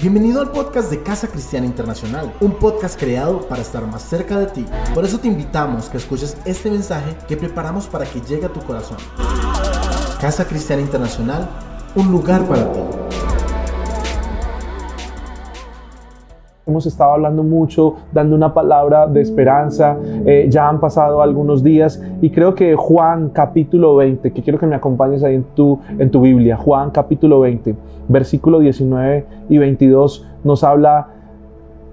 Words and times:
Bienvenido 0.00 0.40
al 0.40 0.52
podcast 0.52 0.90
de 0.90 1.02
Casa 1.02 1.26
Cristiana 1.26 1.66
Internacional, 1.66 2.32
un 2.38 2.54
podcast 2.54 2.96
creado 2.96 3.48
para 3.48 3.62
estar 3.62 3.84
más 3.84 4.00
cerca 4.02 4.38
de 4.38 4.46
ti. 4.46 4.64
Por 4.94 5.04
eso 5.04 5.18
te 5.18 5.26
invitamos 5.26 5.88
que 5.88 5.96
escuches 5.96 6.36
este 6.44 6.70
mensaje 6.70 7.16
que 7.26 7.36
preparamos 7.36 7.88
para 7.88 8.04
que 8.04 8.20
llegue 8.20 8.46
a 8.46 8.52
tu 8.52 8.60
corazón. 8.60 8.98
Casa 10.20 10.46
Cristiana 10.46 10.82
Internacional, 10.82 11.50
un 11.96 12.12
lugar 12.12 12.46
para 12.46 12.72
ti. 12.72 12.78
Hemos 16.68 16.86
estado 16.86 17.12
hablando 17.12 17.42
mucho, 17.42 17.94
dando 18.12 18.36
una 18.36 18.52
palabra 18.54 19.06
de 19.06 19.22
esperanza. 19.22 19.96
Eh, 20.26 20.46
ya 20.50 20.68
han 20.68 20.78
pasado 20.78 21.22
algunos 21.22 21.62
días 21.62 22.00
y 22.20 22.30
creo 22.30 22.54
que 22.54 22.76
Juan 22.76 23.30
capítulo 23.30 23.96
20, 23.96 24.32
que 24.32 24.42
quiero 24.42 24.58
que 24.58 24.66
me 24.66 24.76
acompañes 24.76 25.24
ahí 25.24 25.36
en 25.36 25.44
tu, 25.54 25.80
en 25.98 26.10
tu 26.10 26.20
Biblia, 26.20 26.56
Juan 26.56 26.90
capítulo 26.90 27.40
20 27.40 27.74
versículo 28.08 28.58
19 28.58 29.24
y 29.48 29.58
22 29.58 30.26
nos 30.44 30.64
habla 30.64 31.08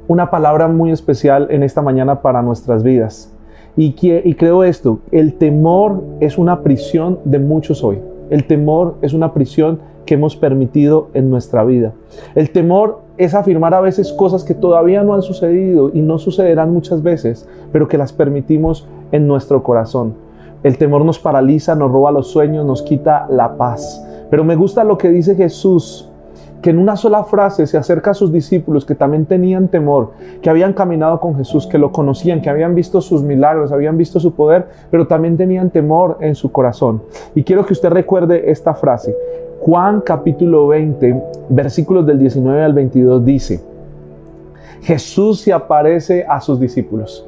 una 0.08 0.32
palabra 0.32 0.68
muy 0.68 0.92
especial 0.92 1.48
en 1.50 1.64
esta 1.64 1.82
mañana 1.82 2.22
para 2.22 2.42
nuestras 2.42 2.84
vidas. 2.84 3.32
Y, 3.76 3.96
y 4.02 4.34
creo 4.36 4.64
esto, 4.64 5.00
el 5.12 5.34
temor 5.34 6.04
es 6.22 6.38
una 6.38 6.62
prisión 6.62 7.20
de 7.26 7.40
muchos 7.40 7.84
hoy. 7.84 8.00
El 8.30 8.46
temor 8.46 8.96
es 9.02 9.14
una 9.14 9.34
prisión 9.34 9.80
que 10.06 10.14
hemos 10.14 10.36
permitido 10.36 11.10
en 11.14 11.30
nuestra 11.30 11.64
vida. 11.64 11.94
El 12.36 12.52
temor 12.52 13.02
es 13.18 13.34
afirmar 13.34 13.74
a 13.74 13.82
veces 13.82 14.12
cosas 14.14 14.44
que 14.44 14.54
todavía 14.54 15.04
no 15.04 15.14
han 15.14 15.22
sucedido 15.22 15.90
y 15.94 16.02
no 16.02 16.18
sucederán 16.18 16.74
muchas 16.74 17.02
veces, 17.02 17.48
pero 17.72 17.88
que 17.88 17.98
las 17.98 18.14
permitimos 18.14 18.88
en 19.12 19.28
nuestro 19.28 19.64
corazón. 19.64 20.16
El 20.64 20.78
temor 20.78 21.06
nos 21.06 21.20
paraliza, 21.20 21.76
nos 21.76 21.92
roba 21.92 22.12
los 22.12 22.28
sueños, 22.28 22.66
nos 22.66 22.82
quita 22.82 23.28
la 23.30 23.56
paz. 23.56 24.04
Pero 24.30 24.44
me 24.44 24.56
gusta 24.56 24.84
lo 24.84 24.98
que 24.98 25.10
dice 25.10 25.36
Jesús, 25.36 26.10
que 26.62 26.72
en 26.72 26.80
una 26.80 26.96
sola 26.96 27.24
frase 27.24 27.68
se 27.68 27.78
acerca 27.78 28.12
a 28.12 28.14
sus 28.16 28.32
discípulos 28.32 28.86
que 28.86 28.96
también 28.96 29.28
tenían 29.28 29.68
temor, 29.68 30.14
que 30.42 30.50
habían 30.50 30.74
caminado 30.74 31.20
con 31.20 31.36
Jesús, 31.36 31.68
que 31.68 31.78
lo 31.78 31.92
conocían, 31.92 32.42
que 32.42 32.50
habían 32.50 32.74
visto 32.74 33.02
sus 33.02 33.22
milagros, 33.22 33.72
habían 33.72 33.98
visto 33.98 34.20
su 34.20 34.34
poder, 34.34 34.66
pero 34.90 35.06
también 35.06 35.38
tenían 35.38 35.70
temor 35.70 36.18
en 36.22 36.34
su 36.34 36.52
corazón. 36.52 37.04
Y 37.36 37.44
quiero 37.44 37.68
que 37.68 37.74
usted 37.74 37.90
recuerde 37.90 38.50
esta 38.50 38.74
frase. 38.74 39.16
Juan 39.66 40.02
capítulo 40.02 40.68
20, 40.68 41.24
versículos 41.50 42.06
del 42.06 42.20
19 42.20 42.62
al 42.62 42.74
22 42.74 43.26
dice, 43.26 43.62
Jesús 44.84 45.42
se 45.42 45.52
aparece 45.54 46.24
a 46.30 46.40
sus 46.40 46.60
discípulos. 46.60 47.28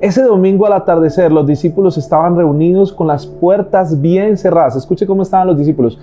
Ese 0.00 0.24
domingo 0.24 0.66
al 0.66 0.72
atardecer 0.72 1.30
los 1.30 1.46
discípulos 1.46 1.96
estaban 1.96 2.34
reunidos 2.34 2.92
con 2.92 3.06
las 3.06 3.24
puertas 3.24 4.00
bien 4.00 4.36
cerradas. 4.36 4.74
Escuche 4.74 5.06
cómo 5.06 5.22
estaban 5.22 5.46
los 5.46 5.56
discípulos 5.56 6.00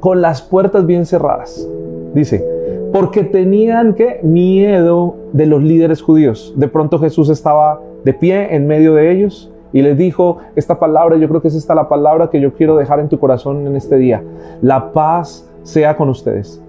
con 0.00 0.20
las 0.20 0.42
puertas 0.42 0.84
bien 0.84 1.06
cerradas. 1.06 1.64
Dice, 2.12 2.44
porque 2.92 3.22
tenían 3.22 3.94
que 3.94 4.18
miedo 4.24 5.14
de 5.32 5.46
los 5.46 5.62
líderes 5.62 6.02
judíos. 6.02 6.52
De 6.56 6.66
pronto 6.66 6.98
Jesús 6.98 7.28
estaba 7.28 7.80
de 8.04 8.12
pie 8.12 8.56
en 8.56 8.66
medio 8.66 8.96
de 8.96 9.12
ellos 9.12 9.52
y 9.72 9.82
les 9.82 9.96
dijo 9.96 10.38
esta 10.56 10.78
palabra, 10.78 11.16
yo 11.16 11.28
creo 11.28 11.42
que 11.42 11.48
es 11.48 11.54
esta 11.54 11.74
la 11.74 11.88
palabra 11.88 12.30
que 12.30 12.40
yo 12.40 12.54
quiero 12.54 12.76
dejar 12.76 13.00
en 13.00 13.08
tu 13.08 13.18
corazón 13.18 13.66
en 13.66 13.76
este 13.76 13.96
día. 13.96 14.22
La 14.62 14.92
paz 14.92 15.48
sea 15.62 15.96
con 15.96 16.08
ustedes. 16.08 16.62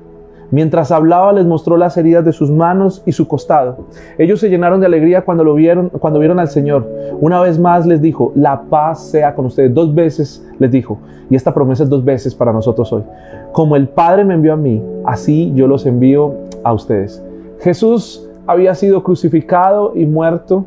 Mientras 0.52 0.92
hablaba 0.92 1.32
les 1.32 1.46
mostró 1.46 1.78
las 1.78 1.96
heridas 1.96 2.26
de 2.26 2.34
sus 2.34 2.52
manos 2.52 3.02
y 3.06 3.14
su 3.14 3.26
costado. 3.26 3.86
Ellos 4.18 4.42
se 4.42 4.50
llenaron 4.50 4.82
de 4.82 4.86
alegría 4.86 5.24
cuando 5.24 5.46
lo 5.46 5.54
vieron, 5.54 5.88
cuando 5.88 6.20
vieron 6.20 6.42
al 6.42 6.50
Señor. 6.50 6.86
Una 7.22 7.40
vez 7.40 7.58
más 7.58 7.88
les 7.88 8.02
dijo, 8.02 8.34
la 8.36 8.64
paz 8.64 9.02
sea 9.08 9.34
con 9.34 9.46
ustedes. 9.46 9.74
Dos 9.74 9.96
veces 9.96 10.46
les 10.60 10.70
dijo, 10.70 11.00
y 11.30 11.36
esta 11.38 11.54
promesa 11.54 11.84
es 11.84 11.90
dos 11.90 12.04
veces 12.04 12.36
para 12.36 12.52
nosotros 12.52 12.92
hoy. 12.92 13.04
Como 13.54 13.78
el 13.78 13.88
Padre 13.88 14.26
me 14.26 14.34
envió 14.34 14.52
a 14.52 14.58
mí, 14.58 14.84
así 15.06 15.54
yo 15.56 15.68
los 15.68 15.86
envío 15.86 16.34
a 16.64 16.74
ustedes. 16.74 17.24
Jesús 17.62 18.28
había 18.46 18.76
sido 18.76 19.04
crucificado 19.04 19.94
y 19.96 20.06
muerto, 20.06 20.66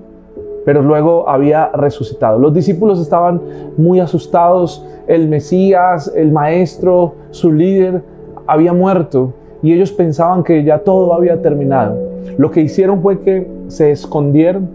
pero 0.65 0.83
luego 0.83 1.29
había 1.29 1.71
resucitado. 1.73 2.39
Los 2.39 2.55
discípulos 2.55 3.01
estaban 3.01 3.41
muy 3.77 4.01
asustados. 4.01 4.85
El 5.07 5.29
Mesías, 5.29 6.13
el 6.15 6.33
Maestro, 6.33 7.15
su 7.31 7.53
líder, 7.53 8.03
había 8.47 8.73
muerto 8.73 9.33
y 9.63 9.73
ellos 9.73 9.93
pensaban 9.93 10.43
que 10.43 10.63
ya 10.63 10.79
todo 10.79 11.15
había 11.15 11.41
terminado. 11.41 11.97
Lo 12.37 12.51
que 12.51 12.61
hicieron 12.61 13.01
fue 13.01 13.21
que 13.21 13.51
se 13.69 13.91
escondieron, 13.91 14.69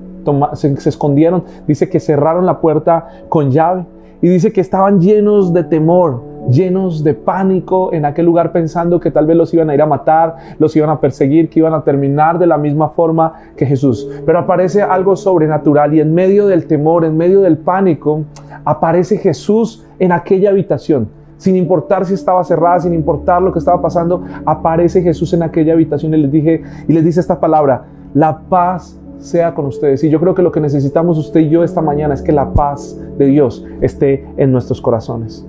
se, 0.54 0.90
escondieron, 0.90 1.44
dice 1.68 1.90
que 1.90 2.00
cerraron 2.00 2.46
la 2.46 2.60
puerta 2.60 3.08
con 3.30 3.52
llave 3.52 3.86
y 4.22 4.28
dice 4.28 4.52
que 4.52 4.62
estaban 4.62 5.00
llenos 5.00 5.54
de 5.54 5.64
temor, 5.64 6.22
llenos 6.50 7.04
de 7.04 7.14
pánico 7.14 7.94
en 7.94 8.06
aquel 8.06 8.26
lugar 8.26 8.52
pensando 8.52 9.00
que 9.00 9.12
tal 9.12 9.26
vez 9.26 9.38
los 9.38 9.54
iban 9.54 9.70
a 9.70 9.74
ir 9.74 9.82
a 9.82 9.86
matar, 9.86 10.36
los 10.58 10.76
iban 10.76 10.90
a 10.90 11.00
perseguir, 11.00 11.50
que 11.50 11.60
iban 11.60 11.74
a 11.74 11.84
terminar 11.84 12.40
de 12.40 12.48
la 12.48 12.58
misma 12.58 12.90
forma 12.90 13.34
que 13.56 13.66
Jesús. 13.66 14.10
Pero 14.26 14.40
aparece 14.40 14.82
algo 14.82 15.16
sobrenatural 15.16 15.94
y 15.94 16.00
en 16.02 16.14
medio 16.14 16.48
del 16.48 16.66
temor, 16.68 17.06
en 17.06 17.18
medio 17.18 17.42
del 17.42 17.58
pánico, 17.58 18.24
aparece 18.66 19.18
Jesús 19.18 19.86
en 20.00 20.12
aquella 20.12 20.50
habitación 20.50 21.10
sin 21.38 21.56
importar 21.56 22.06
si 22.06 22.14
estaba 22.14 22.44
cerrada, 22.44 22.82
sin 22.82 22.94
importar 22.94 23.42
lo 23.42 23.54
que 23.54 23.60
estaba 23.60 23.82
pasando, 23.82 24.24
aparece 24.46 25.02
Jesús 25.02 25.32
en 25.32 25.42
aquella 25.42 25.72
habitación 25.72 26.14
y 26.14 26.18
les 26.18 26.32
dije 26.32 26.64
y 26.86 26.92
les 26.92 27.06
dice 27.06 27.22
esta 27.22 27.40
palabra, 27.40 27.86
la 28.14 28.40
paz 28.50 29.00
sea 29.20 29.54
con 29.54 29.66
ustedes. 29.66 30.04
Y 30.04 30.10
yo 30.10 30.20
creo 30.20 30.36
que 30.36 30.42
lo 30.42 30.52
que 30.52 30.60
necesitamos 30.60 31.18
usted 31.18 31.42
y 31.42 31.50
yo 31.50 31.64
esta 31.64 31.82
mañana 31.82 32.14
es 32.14 32.22
que 32.22 32.32
la 32.32 32.54
paz 32.54 33.00
de 33.18 33.26
Dios 33.28 33.66
esté 33.82 34.26
en 34.38 34.52
nuestros 34.52 34.82
corazones. 34.82 35.46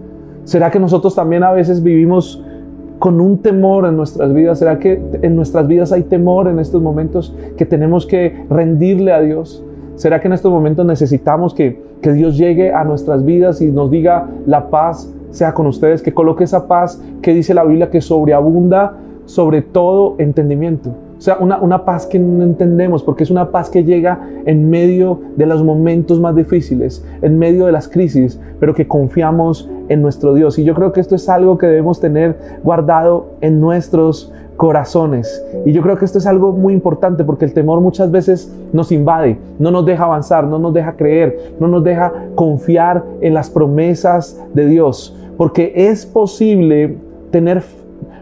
¿Será 0.51 0.69
que 0.69 0.81
nosotros 0.81 1.15
también 1.15 1.45
a 1.45 1.53
veces 1.53 1.81
vivimos 1.81 2.43
con 2.99 3.21
un 3.21 3.39
temor 3.39 3.87
en 3.87 3.97
nuestras 3.97 4.35
vidas? 4.35 4.59
¿Será 4.59 4.81
que 4.81 5.01
en 5.23 5.37
nuestras 5.37 5.69
vidas 5.69 5.93
hay 5.93 6.03
temor 6.03 6.49
en 6.49 6.59
estos 6.59 6.83
momentos 6.83 7.33
que 7.57 7.65
tenemos 7.65 8.05
que 8.05 8.47
rendirle 8.51 9.13
a 9.13 9.21
Dios? 9.21 9.65
¿Será 9.95 10.21
que 10.21 10.27
en 10.27 10.33
estos 10.33 10.51
momentos 10.51 10.85
necesitamos 10.85 11.55
que, 11.55 11.81
que 12.03 12.13
Dios 12.13 12.37
llegue 12.37 12.73
a 12.73 12.83
nuestras 12.83 13.25
vidas 13.25 13.61
y 13.61 13.71
nos 13.71 13.93
diga 13.93 14.27
la 14.45 14.71
paz 14.71 15.15
sea 15.31 15.55
con 15.55 15.69
ustedes, 15.69 16.03
que 16.03 16.13
coloque 16.13 16.43
esa 16.43 16.67
paz 16.67 17.01
que 17.23 17.33
dice 17.33 17.55
la 17.55 17.63
Biblia 17.63 17.89
que 17.89 18.01
sobreabunda 18.01 18.95
sobre 19.27 19.63
todo 19.63 20.17
entendimiento. 20.19 20.91
O 21.21 21.23
sea, 21.23 21.37
una, 21.39 21.85
paz 21.85 22.07
que 22.07 22.19
no 22.19 22.43
entendemos, 22.43 23.03
porque 23.03 23.25
es 23.25 23.31
una 23.31 23.51
paz 23.51 23.69
que 23.69 23.85
llega 23.85 24.27
en 24.47 24.71
medio 24.71 25.21
de 25.37 25.45
los 25.45 25.63
momentos 25.63 26.19
más 26.19 26.35
difíciles, 26.35 27.05
en 27.21 27.39
medio 27.39 27.67
de 27.67 27.73
las 27.73 27.89
crisis, 27.89 28.41
pero 28.59 28.73
que 28.73 28.89
confiamos 28.89 29.69
en 29.91 30.01
nuestro 30.01 30.33
Dios. 30.33 30.59
Y 30.59 30.65
yo 30.65 30.75
creo 30.75 30.93
que 30.93 31.01
esto 31.01 31.15
es 31.15 31.29
algo 31.29 31.59
que 31.59 31.67
debemos 31.67 32.01
tener 32.01 32.39
guardado 32.65 33.33
en 33.43 33.61
nuestros 33.61 34.33
corazones. 34.57 35.45
Y 35.67 35.73
yo 35.73 35.83
creo 35.83 35.99
que 35.99 36.07
esto 36.07 36.17
es 36.17 36.27
algo 36.27 36.53
muy 36.53 36.73
importante 36.73 37.23
porque 37.23 37.45
el 37.45 37.53
temor 37.53 37.83
muchas 37.83 38.11
veces 38.11 38.51
nos 38.73 38.91
invade, 38.91 39.37
no 39.59 39.71
nos 39.71 39.85
deja 39.85 40.05
avanzar, 40.05 40.47
no 40.47 40.59
nos 40.59 40.73
deja 40.73 40.95
creer, 40.97 41.53
no 41.61 41.69
nos 41.69 41.85
deja 41.85 42.15
confiar 42.35 43.05
en 43.21 43.35
las 43.35 43.51
promesas 43.51 44.43
de 44.55 44.69
Dios. 44.69 45.15
Porque 45.37 45.75
es 45.77 46.07
posible 46.07 46.97
tener, 47.31 47.63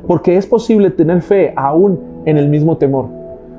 porque 0.09 0.36
es 0.36 0.48
posible 0.48 0.91
tener 0.91 1.22
fe 1.22 1.53
aún 1.54 2.18
en 2.28 2.37
el 2.37 2.49
mismo 2.49 2.77
temor. 2.77 3.06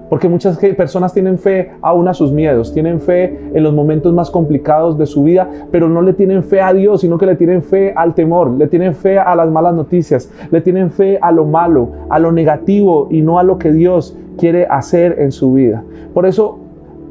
Porque 0.09 0.29
muchas 0.29 0.57
personas 0.57 1.13
tienen 1.13 1.37
fe 1.37 1.71
aún 1.81 2.07
a 2.07 2.13
sus 2.13 2.31
miedos, 2.31 2.73
tienen 2.73 2.99
fe 2.99 3.51
en 3.53 3.63
los 3.63 3.73
momentos 3.73 4.13
más 4.13 4.31
complicados 4.31 4.97
de 4.97 5.05
su 5.05 5.23
vida, 5.23 5.47
pero 5.71 5.87
no 5.87 6.01
le 6.01 6.13
tienen 6.13 6.43
fe 6.43 6.61
a 6.61 6.73
Dios, 6.73 7.01
sino 7.01 7.17
que 7.17 7.27
le 7.27 7.35
tienen 7.35 7.61
fe 7.61 7.93
al 7.95 8.15
temor, 8.15 8.51
le 8.51 8.67
tienen 8.67 8.95
fe 8.95 9.19
a 9.19 9.35
las 9.35 9.49
malas 9.51 9.75
noticias, 9.75 10.31
le 10.51 10.61
tienen 10.61 10.89
fe 10.89 11.19
a 11.21 11.31
lo 11.31 11.45
malo, 11.45 11.89
a 12.09 12.17
lo 12.17 12.31
negativo 12.31 13.07
y 13.11 13.21
no 13.21 13.37
a 13.37 13.43
lo 13.43 13.59
que 13.59 13.71
Dios 13.71 14.17
quiere 14.37 14.65
hacer 14.65 15.17
en 15.19 15.31
su 15.31 15.53
vida. 15.53 15.83
Por 16.13 16.25
eso 16.25 16.57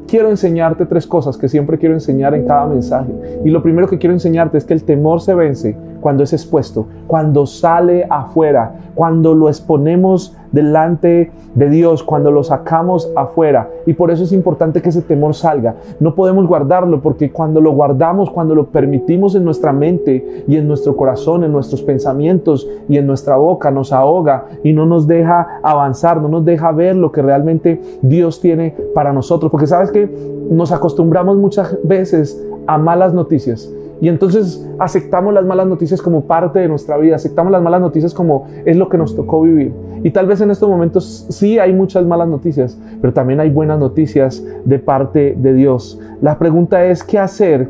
quiero 0.07 0.29
enseñarte 0.29 0.85
tres 0.85 1.07
cosas 1.07 1.37
que 1.37 1.47
siempre 1.47 1.77
quiero 1.77 1.95
enseñar 1.95 2.33
en 2.35 2.45
cada 2.45 2.67
mensaje. 2.67 3.11
Y 3.45 3.49
lo 3.49 3.61
primero 3.61 3.87
que 3.87 3.97
quiero 3.97 4.13
enseñarte 4.13 4.57
es 4.57 4.65
que 4.65 4.73
el 4.73 4.83
temor 4.83 5.21
se 5.21 5.35
vence 5.35 5.77
cuando 6.01 6.23
es 6.23 6.33
expuesto, 6.33 6.87
cuando 7.07 7.45
sale 7.45 8.05
afuera, 8.09 8.73
cuando 8.95 9.33
lo 9.33 9.47
exponemos 9.47 10.35
delante 10.51 11.31
de 11.55 11.69
Dios, 11.69 12.03
cuando 12.03 12.31
lo 12.31 12.43
sacamos 12.43 13.11
afuera. 13.15 13.69
Y 13.85 13.93
por 13.93 14.11
eso 14.11 14.23
es 14.23 14.31
importante 14.31 14.81
que 14.81 14.89
ese 14.89 15.01
temor 15.01 15.33
salga. 15.35 15.75
No 15.99 16.15
podemos 16.15 16.47
guardarlo 16.47 17.01
porque 17.01 17.31
cuando 17.31 17.61
lo 17.61 17.71
guardamos, 17.71 18.29
cuando 18.29 18.55
lo 18.55 18.67
permitimos 18.67 19.35
en 19.35 19.45
nuestra 19.45 19.71
mente 19.73 20.43
y 20.47 20.57
en 20.57 20.67
nuestro 20.67 20.95
corazón, 20.95 21.43
en 21.43 21.51
nuestros 21.51 21.81
pensamientos 21.81 22.67
y 22.87 22.97
en 22.97 23.07
nuestra 23.07 23.37
boca, 23.37 23.71
nos 23.71 23.93
ahoga 23.93 24.45
y 24.63 24.73
no 24.73 24.85
nos 24.85 25.07
deja 25.07 25.59
avanzar, 25.63 26.21
no 26.21 26.29
nos 26.29 26.45
deja 26.45 26.71
ver 26.71 26.95
lo 26.95 27.11
que 27.11 27.21
realmente 27.21 27.81
Dios 28.01 28.41
tiene 28.41 28.75
para 28.93 29.13
nosotros. 29.13 29.51
Porque 29.51 29.67
sabes 29.67 29.91
que 29.91 30.09
nos 30.49 30.71
acostumbramos 30.71 31.37
muchas 31.37 31.77
veces 31.83 32.43
a 32.67 32.77
malas 32.77 33.13
noticias 33.13 33.71
y 34.01 34.07
entonces 34.07 34.65
aceptamos 34.79 35.33
las 35.33 35.45
malas 35.45 35.67
noticias 35.67 36.01
como 36.01 36.21
parte 36.21 36.59
de 36.59 36.67
nuestra 36.67 36.97
vida, 36.97 37.15
aceptamos 37.15 37.51
las 37.51 37.61
malas 37.61 37.81
noticias 37.81 38.13
como 38.13 38.47
es 38.65 38.77
lo 38.77 38.87
que 38.87 38.97
nos 38.97 39.15
tocó 39.15 39.41
vivir. 39.41 39.73
Y 40.03 40.11
tal 40.11 40.27
vez 40.27 40.39
en 40.41 40.51
estos 40.51 40.69
momentos 40.69 41.25
sí 41.29 41.59
hay 41.59 41.73
muchas 41.73 42.05
malas 42.05 42.27
noticias, 42.29 42.79
pero 43.01 43.13
también 43.13 43.39
hay 43.39 43.49
buenas 43.49 43.79
noticias 43.79 44.43
de 44.63 44.79
parte 44.79 45.35
de 45.37 45.53
Dios. 45.53 45.99
La 46.21 46.37
pregunta 46.37 46.85
es, 46.85 47.03
¿qué 47.03 47.19
hacer 47.19 47.67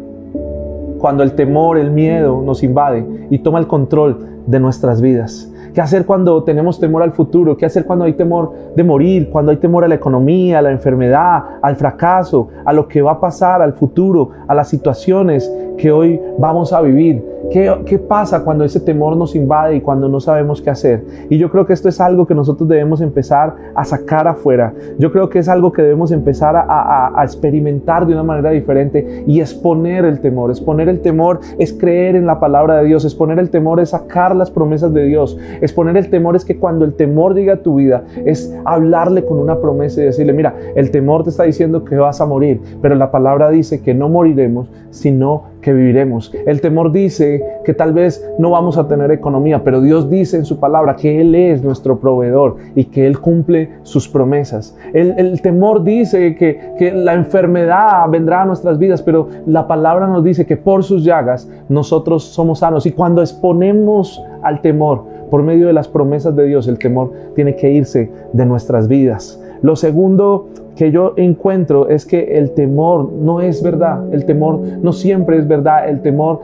cuando 0.99 1.23
el 1.23 1.33
temor, 1.33 1.77
el 1.77 1.91
miedo 1.91 2.41
nos 2.41 2.61
invade 2.61 3.05
y 3.29 3.39
toma 3.39 3.59
el 3.59 3.67
control 3.67 4.25
de 4.45 4.59
nuestras 4.59 5.01
vidas? 5.01 5.51
¿Qué 5.73 5.81
hacer 5.81 6.05
cuando 6.05 6.43
tenemos 6.43 6.79
temor 6.79 7.03
al 7.03 7.11
futuro? 7.11 7.55
¿Qué 7.55 7.65
hacer 7.65 7.85
cuando 7.85 8.05
hay 8.05 8.13
temor 8.13 8.53
de 8.75 8.83
morir? 8.83 9.29
Cuando 9.29 9.51
hay 9.51 9.57
temor 9.57 9.83
a 9.83 9.87
la 9.87 9.95
economía, 9.95 10.59
a 10.59 10.61
la 10.63 10.71
enfermedad, 10.71 11.43
al 11.61 11.75
fracaso, 11.75 12.47
a 12.65 12.73
lo 12.73 12.87
que 12.87 13.01
va 13.01 13.13
a 13.13 13.19
pasar, 13.19 13.61
al 13.61 13.73
futuro, 13.73 14.31
a 14.47 14.55
las 14.55 14.67
situaciones 14.67 15.51
que 15.79 15.91
hoy 15.91 16.19
vamos 16.37 16.73
a 16.73 16.81
vivir. 16.81 17.23
¿Qué, 17.51 17.73
¿Qué, 17.85 17.97
pasa 17.97 18.43
cuando 18.43 18.63
ese 18.63 18.79
temor 18.79 19.15
nos 19.15 19.35
invade 19.35 19.77
y 19.77 19.81
cuando 19.81 20.07
no 20.07 20.19
sabemos 20.19 20.61
qué 20.61 20.69
hacer? 20.69 21.03
Y 21.29 21.37
yo 21.37 21.49
creo 21.49 21.65
que 21.65 21.73
esto 21.73 21.89
es 21.89 21.99
algo 21.99 22.27
que 22.27 22.35
nosotros 22.35 22.69
debemos 22.69 23.01
empezar 23.01 23.55
a 23.73 23.85
sacar 23.85 24.27
afuera. 24.27 24.73
Yo 24.99 25.11
creo 25.11 25.29
que 25.29 25.39
es 25.39 25.47
algo 25.47 25.71
que 25.71 25.81
debemos 25.81 26.11
empezar 26.11 26.55
a, 26.55 26.61
a, 26.61 27.19
a 27.19 27.23
experimentar 27.23 28.05
de 28.05 28.13
una 28.13 28.23
manera 28.23 28.51
diferente 28.51 29.23
y 29.25 29.39
exponer 29.39 30.05
el 30.05 30.19
temor. 30.19 30.51
Exponer 30.51 30.89
el 30.89 30.99
temor 30.99 31.39
es 31.57 31.73
creer 31.73 32.15
en 32.15 32.27
la 32.27 32.39
palabra 32.39 32.77
de 32.77 32.85
Dios. 32.85 33.05
Exponer 33.05 33.39
el 33.39 33.49
temor 33.49 33.79
es 33.79 33.89
sacar 33.89 34.35
las 34.35 34.51
promesas 34.51 34.93
de 34.93 35.05
Dios. 35.05 35.37
Exponer 35.61 35.97
el 35.97 36.09
temor 36.09 36.35
es 36.35 36.45
que 36.45 36.57
cuando 36.57 36.85
el 36.85 36.93
temor 36.93 37.33
llegue 37.33 37.51
a 37.51 37.63
tu 37.63 37.75
vida 37.75 38.03
es 38.25 38.53
hablarle 38.65 39.25
con 39.25 39.39
una 39.39 39.59
promesa 39.59 40.01
y 40.01 40.05
decirle, 40.05 40.33
mira, 40.33 40.55
el 40.75 40.91
temor 40.91 41.23
te 41.23 41.29
está 41.29 41.43
diciendo 41.43 41.83
que 41.83 41.95
vas 41.95 42.21
a 42.21 42.25
morir, 42.25 42.61
pero 42.81 42.95
la 42.95 43.11
palabra 43.11 43.49
dice 43.49 43.81
que 43.81 43.93
no 43.93 44.09
moriremos, 44.09 44.69
sino 44.91 45.43
que 45.61 45.68
viviremos. 45.73 46.33
El 46.45 46.61
temor 46.61 46.91
dice 46.91 47.43
que 47.63 47.73
tal 47.73 47.93
vez 47.93 48.25
no 48.37 48.51
vamos 48.51 48.77
a 48.77 48.87
tener 48.87 49.11
economía, 49.11 49.63
pero 49.63 49.81
Dios 49.81 50.09
dice 50.09 50.37
en 50.37 50.45
su 50.45 50.59
palabra 50.59 50.95
que 50.95 51.21
Él 51.21 51.35
es 51.35 51.63
nuestro 51.63 51.99
proveedor 51.99 52.57
y 52.75 52.85
que 52.85 53.05
Él 53.05 53.19
cumple 53.19 53.69
sus 53.83 54.07
promesas. 54.07 54.77
El, 54.93 55.13
el 55.17 55.41
temor 55.41 55.83
dice 55.83 56.35
que, 56.35 56.73
que 56.77 56.91
la 56.91 57.13
enfermedad 57.13 58.09
vendrá 58.09 58.43
a 58.43 58.45
nuestras 58.45 58.77
vidas, 58.77 59.01
pero 59.01 59.27
la 59.45 59.67
palabra 59.67 60.07
nos 60.07 60.23
dice 60.23 60.45
que 60.45 60.57
por 60.57 60.83
sus 60.83 61.03
llagas 61.03 61.49
nosotros 61.69 62.23
somos 62.23 62.59
sanos. 62.59 62.85
Y 62.85 62.91
cuando 62.91 63.21
exponemos 63.21 64.21
al 64.41 64.61
temor 64.61 65.03
por 65.29 65.43
medio 65.43 65.67
de 65.67 65.73
las 65.73 65.87
promesas 65.87 66.35
de 66.35 66.45
Dios, 66.45 66.67
el 66.67 66.79
temor 66.79 67.11
tiene 67.35 67.55
que 67.55 67.71
irse 67.71 68.11
de 68.33 68.45
nuestras 68.45 68.87
vidas. 68.87 69.41
Lo 69.61 69.75
segundo 69.75 70.47
que 70.79 70.93
yo 70.93 71.13
encuentro 71.17 71.89
es 71.89 72.05
que 72.05 72.37
el 72.37 72.51
temor 72.51 73.11
no 73.11 73.41
es 73.41 73.61
verdad, 73.61 74.01
el 74.13 74.23
temor 74.23 74.61
no 74.81 74.93
siempre 74.93 75.37
es 75.37 75.45
verdad, 75.45 75.89
el 75.89 76.01
temor 76.01 76.39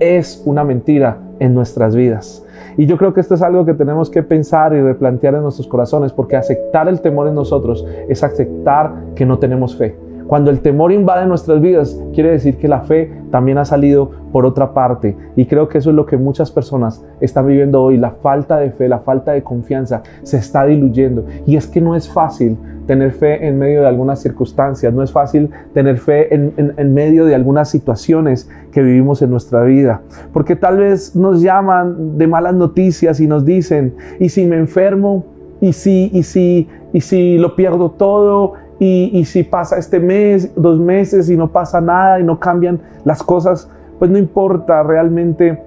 es 0.00 0.42
una 0.44 0.64
mentira 0.64 1.18
en 1.38 1.54
nuestras 1.54 1.94
vidas. 1.94 2.44
Y 2.76 2.86
yo 2.86 2.96
creo 2.96 3.14
que 3.14 3.20
esto 3.20 3.36
es 3.36 3.42
algo 3.42 3.64
que 3.64 3.74
tenemos 3.74 4.10
que 4.10 4.24
pensar 4.24 4.74
y 4.74 4.80
replantear 4.80 5.36
en 5.36 5.42
nuestros 5.42 5.68
corazones, 5.68 6.12
porque 6.12 6.34
aceptar 6.34 6.88
el 6.88 7.00
temor 7.00 7.28
en 7.28 7.36
nosotros 7.36 7.86
es 8.08 8.24
aceptar 8.24 8.92
que 9.14 9.24
no 9.24 9.38
tenemos 9.38 9.76
fe. 9.76 9.94
Cuando 10.26 10.50
el 10.50 10.62
temor 10.62 10.90
invade 10.90 11.24
nuestras 11.24 11.60
vidas, 11.60 11.96
quiere 12.12 12.32
decir 12.32 12.56
que 12.56 12.66
la 12.66 12.80
fe 12.80 13.12
también 13.36 13.58
ha 13.58 13.66
salido 13.66 14.12
por 14.32 14.46
otra 14.46 14.72
parte. 14.72 15.14
Y 15.36 15.44
creo 15.44 15.68
que 15.68 15.76
eso 15.76 15.90
es 15.90 15.96
lo 15.96 16.06
que 16.06 16.16
muchas 16.16 16.50
personas 16.50 17.04
están 17.20 17.46
viviendo 17.46 17.82
hoy. 17.82 17.98
La 17.98 18.12
falta 18.12 18.56
de 18.56 18.70
fe, 18.70 18.88
la 18.88 19.00
falta 19.00 19.32
de 19.32 19.42
confianza 19.42 20.02
se 20.22 20.38
está 20.38 20.64
diluyendo. 20.64 21.26
Y 21.44 21.56
es 21.56 21.66
que 21.66 21.82
no 21.82 21.94
es 21.94 22.08
fácil 22.08 22.56
tener 22.86 23.12
fe 23.12 23.46
en 23.46 23.58
medio 23.58 23.82
de 23.82 23.88
algunas 23.88 24.22
circunstancias, 24.22 24.90
no 24.94 25.02
es 25.02 25.12
fácil 25.12 25.50
tener 25.74 25.98
fe 25.98 26.34
en, 26.34 26.94
medio 26.94 27.26
de 27.26 27.34
algunas 27.34 27.68
situaciones 27.68 28.48
que 28.72 28.80
vivimos 28.80 29.20
en 29.20 29.28
nuestra 29.32 29.64
vida, 29.64 30.00
porque 30.32 30.56
tal 30.56 30.78
vez 30.78 31.14
nos 31.14 31.42
llaman 31.42 32.16
de 32.16 32.26
malas 32.26 32.54
noticias 32.54 33.20
y 33.20 33.26
nos 33.26 33.44
dicen, 33.44 33.96
¿y 34.18 34.30
si 34.30 34.46
me 34.46 34.56
enfermo? 34.56 35.26
¿Y 35.60 35.74
si, 35.74 36.10
y 36.14 36.22
si, 36.22 36.68
y 36.94 37.02
si 37.02 37.36
lo 37.36 37.54
pierdo 37.54 37.90
todo? 37.90 38.54
Y, 38.78 39.24
si 39.24 39.42
pasa 39.42 39.78
este 39.78 40.00
mes, 40.00 40.52
dos 40.54 40.78
meses 40.78 41.30
y 41.30 41.36
no 41.36 41.48
pasa 41.48 41.80
nada 41.80 42.20
y 42.20 42.24
no 42.24 42.38
cambian 42.38 42.80
las 43.04 43.22
cosas, 43.22 43.70
pues 43.98 44.10
no 44.10 44.18
importa 44.18 44.82
realmente 44.82 45.62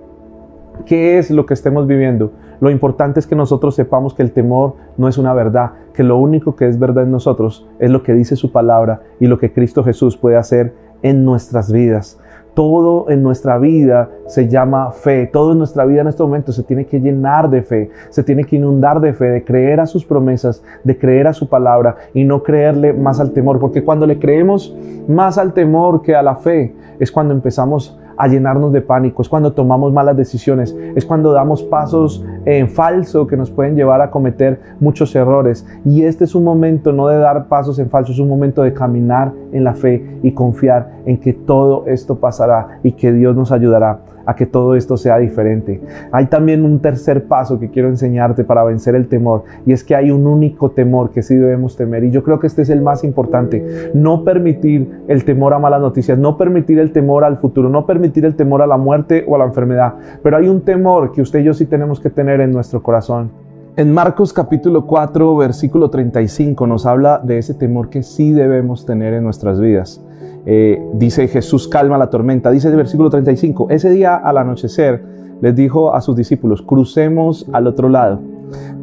qué 0.85 1.17
es 1.17 1.31
lo 1.31 1.45
que 1.45 1.55
estemos 1.55 1.87
viviendo. 1.87 2.31
Lo 2.59 2.69
importante 2.69 3.19
es 3.19 3.25
que 3.25 3.35
nosotros 3.35 3.73
sepamos 3.75 4.13
que 4.13 4.21
el 4.21 4.31
temor 4.31 4.75
no 4.97 5.07
es 5.07 5.17
una 5.17 5.33
verdad, 5.33 5.71
que 5.93 6.03
lo 6.03 6.17
único 6.17 6.55
que 6.55 6.67
es 6.67 6.77
verdad 6.77 7.05
en 7.05 7.11
nosotros 7.11 7.67
es 7.79 7.89
lo 7.89 8.03
que 8.03 8.13
dice 8.13 8.35
su 8.35 8.51
palabra 8.51 9.01
y 9.19 9.27
lo 9.27 9.39
que 9.39 9.53
Cristo 9.53 9.83
Jesús 9.83 10.17
puede 10.17 10.35
hacer 10.35 10.75
en 11.01 11.25
nuestras 11.25 11.71
vidas. 11.71 12.19
Todo 12.53 13.09
en 13.09 13.23
nuestra 13.23 13.57
vida 13.57 14.09
se 14.27 14.47
llama 14.47 14.91
fe. 14.91 15.27
Todo 15.27 15.53
en 15.53 15.59
nuestra 15.59 15.85
vida 15.85 16.01
en 16.01 16.07
este 16.07 16.23
momento 16.23 16.51
se 16.51 16.63
tiene 16.63 16.85
que 16.85 16.99
llenar 16.99 17.49
de 17.49 17.61
fe. 17.61 17.89
Se 18.09 18.23
tiene 18.23 18.43
que 18.43 18.57
inundar 18.57 18.99
de 18.99 19.13
fe, 19.13 19.25
de 19.25 19.43
creer 19.43 19.79
a 19.79 19.85
sus 19.85 20.05
promesas, 20.05 20.63
de 20.83 20.97
creer 20.97 21.27
a 21.27 21.33
su 21.33 21.47
palabra 21.47 21.95
y 22.13 22.23
no 22.23 22.43
creerle 22.43 22.93
más 22.93 23.19
al 23.19 23.31
temor. 23.31 23.59
Porque 23.59 23.83
cuando 23.83 24.05
le 24.05 24.19
creemos 24.19 24.75
más 25.07 25.37
al 25.37 25.53
temor 25.53 26.01
que 26.01 26.15
a 26.15 26.23
la 26.23 26.35
fe, 26.35 26.73
es 26.99 27.11
cuando 27.11 27.33
empezamos 27.33 27.97
a 28.19 28.27
llenarnos 28.27 28.73
de 28.73 28.81
pánico, 28.81 29.21
es 29.21 29.29
cuando 29.29 29.53
tomamos 29.53 29.93
malas 29.93 30.17
decisiones, 30.17 30.75
es 30.93 31.05
cuando 31.05 31.31
damos 31.31 31.63
pasos 31.63 32.23
en 32.57 32.67
falso 32.67 33.27
que 33.27 33.37
nos 33.37 33.51
pueden 33.51 33.75
llevar 33.75 34.01
a 34.01 34.09
cometer 34.09 34.59
muchos 34.79 35.15
errores. 35.15 35.67
Y 35.85 36.03
este 36.03 36.23
es 36.23 36.33
un 36.33 36.43
momento 36.43 36.91
no 36.91 37.07
de 37.07 37.19
dar 37.19 37.47
pasos 37.47 37.77
en 37.77 37.91
falso, 37.91 38.11
es 38.11 38.17
un 38.17 38.27
momento 38.27 38.63
de 38.63 38.73
caminar 38.73 39.31
en 39.51 39.63
la 39.63 39.75
fe 39.75 40.03
y 40.23 40.31
confiar 40.31 40.89
en 41.05 41.17
que 41.17 41.33
todo 41.33 41.85
esto 41.85 42.19
pasará 42.19 42.79
y 42.81 42.93
que 42.93 43.13
Dios 43.13 43.35
nos 43.35 43.51
ayudará 43.51 43.99
a 44.29 44.35
que 44.35 44.45
todo 44.45 44.75
esto 44.75 44.95
sea 44.95 45.17
diferente. 45.17 45.81
Hay 46.11 46.27
también 46.27 46.63
un 46.63 46.79
tercer 46.79 47.23
paso 47.23 47.59
que 47.59 47.69
quiero 47.69 47.87
enseñarte 47.87 48.43
para 48.43 48.63
vencer 48.63 48.93
el 48.93 49.07
temor 49.07 49.43
y 49.65 49.73
es 49.73 49.83
que 49.83 49.95
hay 49.95 50.11
un 50.11 50.27
único 50.27 50.69
temor 50.69 51.09
que 51.09 51.23
sí 51.23 51.35
debemos 51.35 51.75
temer 51.75 52.03
y 52.03 52.11
yo 52.11 52.23
creo 52.23 52.39
que 52.39 52.45
este 52.45 52.61
es 52.61 52.69
el 52.69 52.83
más 52.83 53.03
importante. 53.03 53.89
No 53.95 54.23
permitir 54.23 55.01
el 55.07 55.25
temor 55.25 55.55
a 55.55 55.59
malas 55.59 55.81
noticias, 55.81 56.17
no 56.19 56.37
permitir 56.37 56.77
el 56.77 56.91
temor 56.91 57.23
al 57.23 57.37
futuro, 57.37 57.69
no 57.69 57.87
permitir 57.87 58.23
el 58.23 58.35
temor 58.35 58.61
a 58.61 58.67
la 58.67 58.77
muerte 58.77 59.25
o 59.27 59.35
a 59.35 59.39
la 59.39 59.45
enfermedad, 59.45 59.95
pero 60.21 60.37
hay 60.37 60.47
un 60.47 60.61
temor 60.61 61.11
que 61.11 61.23
usted 61.23 61.39
y 61.39 61.45
yo 61.45 61.53
sí 61.55 61.65
tenemos 61.65 61.99
que 61.99 62.11
tener 62.11 62.38
en 62.41 62.51
nuestro 62.51 62.83
corazón. 62.83 63.31
En 63.75 63.93
Marcos 63.93 64.33
capítulo 64.33 64.85
4, 64.85 65.37
versículo 65.37 65.89
35 65.89 66.67
nos 66.67 66.85
habla 66.85 67.21
de 67.23 67.37
ese 67.37 67.53
temor 67.53 67.89
que 67.89 68.03
sí 68.03 68.31
debemos 68.31 68.85
tener 68.85 69.13
en 69.13 69.23
nuestras 69.23 69.59
vidas. 69.59 70.01
Eh, 70.45 70.81
dice 70.93 71.27
Jesús 71.27 71.67
calma 71.67 71.97
la 71.97 72.09
tormenta. 72.09 72.51
Dice 72.51 72.67
el 72.69 72.75
versículo 72.75 73.09
35, 73.09 73.67
ese 73.69 73.89
día 73.89 74.15
al 74.15 74.37
anochecer 74.37 75.03
les 75.41 75.55
dijo 75.55 75.93
a 75.93 76.01
sus 76.01 76.15
discípulos, 76.15 76.61
crucemos 76.61 77.47
al 77.53 77.67
otro 77.67 77.87
lado. 77.87 78.19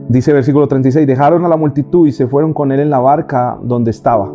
Dice 0.09 0.31
el 0.31 0.37
versículo 0.37 0.69
36, 0.69 1.07
dejaron 1.07 1.45
a 1.45 1.49
la 1.49 1.57
multitud 1.57 2.07
y 2.07 2.13
se 2.13 2.27
fueron 2.27 2.55
con 2.55 2.73
él 2.73 2.81
en 2.81 2.91
la 2.91 3.01
barca 3.01 3.59
donde 3.63 3.91
estaba. 3.91 4.33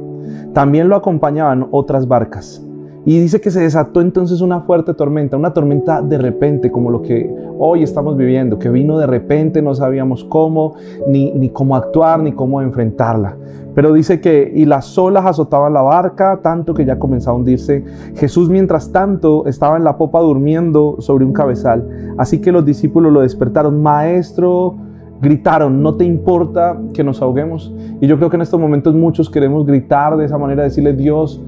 También 0.54 0.90
lo 0.90 0.96
acompañaban 0.96 1.68
otras 1.72 2.08
barcas. 2.08 2.62
Y 3.04 3.20
dice 3.20 3.42
que 3.42 3.50
se 3.50 3.62
desató 3.62 4.02
entonces 4.02 4.42
una 4.42 4.62
fuerte 4.62 4.94
tormenta, 4.94 5.36
una 5.36 5.54
tormenta 5.54 6.04
de 6.04 6.20
repente, 6.20 6.70
como 6.70 6.92
lo 6.92 7.02
que 7.02 7.34
hoy 7.58 7.82
estamos 7.82 8.16
viviendo, 8.16 8.60
que 8.60 8.70
vino 8.70 9.00
de 9.00 9.08
repente, 9.08 9.62
no 9.62 9.74
sabíamos 9.74 10.24
cómo, 10.24 10.76
ni, 11.08 11.32
ni 11.32 11.50
cómo 11.50 11.76
actuar, 11.76 12.20
ni 12.20 12.32
cómo 12.34 12.62
enfrentarla. 12.62 13.38
Pero 13.74 13.94
dice 13.94 14.20
que, 14.20 14.52
y 14.54 14.66
las 14.66 14.98
olas 14.98 15.26
azotaban 15.26 15.74
la 15.74 15.82
barca, 15.82 16.42
tanto 16.44 16.74
que 16.74 16.86
ya 16.86 17.00
comenzaba 17.00 17.36
a 17.36 17.40
hundirse. 17.40 17.84
Jesús, 18.16 18.50
mientras 18.50 18.92
tanto, 18.92 19.48
estaba 19.48 19.78
en 19.78 19.84
la 19.84 19.98
popa 19.98 20.20
durmiendo 20.20 20.98
sobre 21.00 21.26
un 21.26 21.34
cabezal. 21.34 22.14
Así 22.18 22.40
que 22.40 22.52
los 22.52 22.66
discípulos 22.66 23.12
lo 23.12 23.22
despertaron, 23.22 23.82
maestro, 23.82 24.76
gritaron, 25.22 25.82
no 25.82 25.96
te 25.96 26.04
importa 26.04 26.78
que 26.94 27.04
nos 27.04 27.22
ahoguemos. 27.22 27.74
Y 28.02 28.08
yo 28.08 28.18
creo 28.18 28.30
que 28.30 28.36
en 28.36 28.42
estos 28.42 28.60
momentos 28.60 28.94
muchos 28.94 29.30
queremos 29.30 29.66
gritar 29.66 30.18
de 30.18 30.26
esa 30.26 30.38
manera, 30.38 30.64
decirle, 30.64 30.94
Dios, 30.94 31.42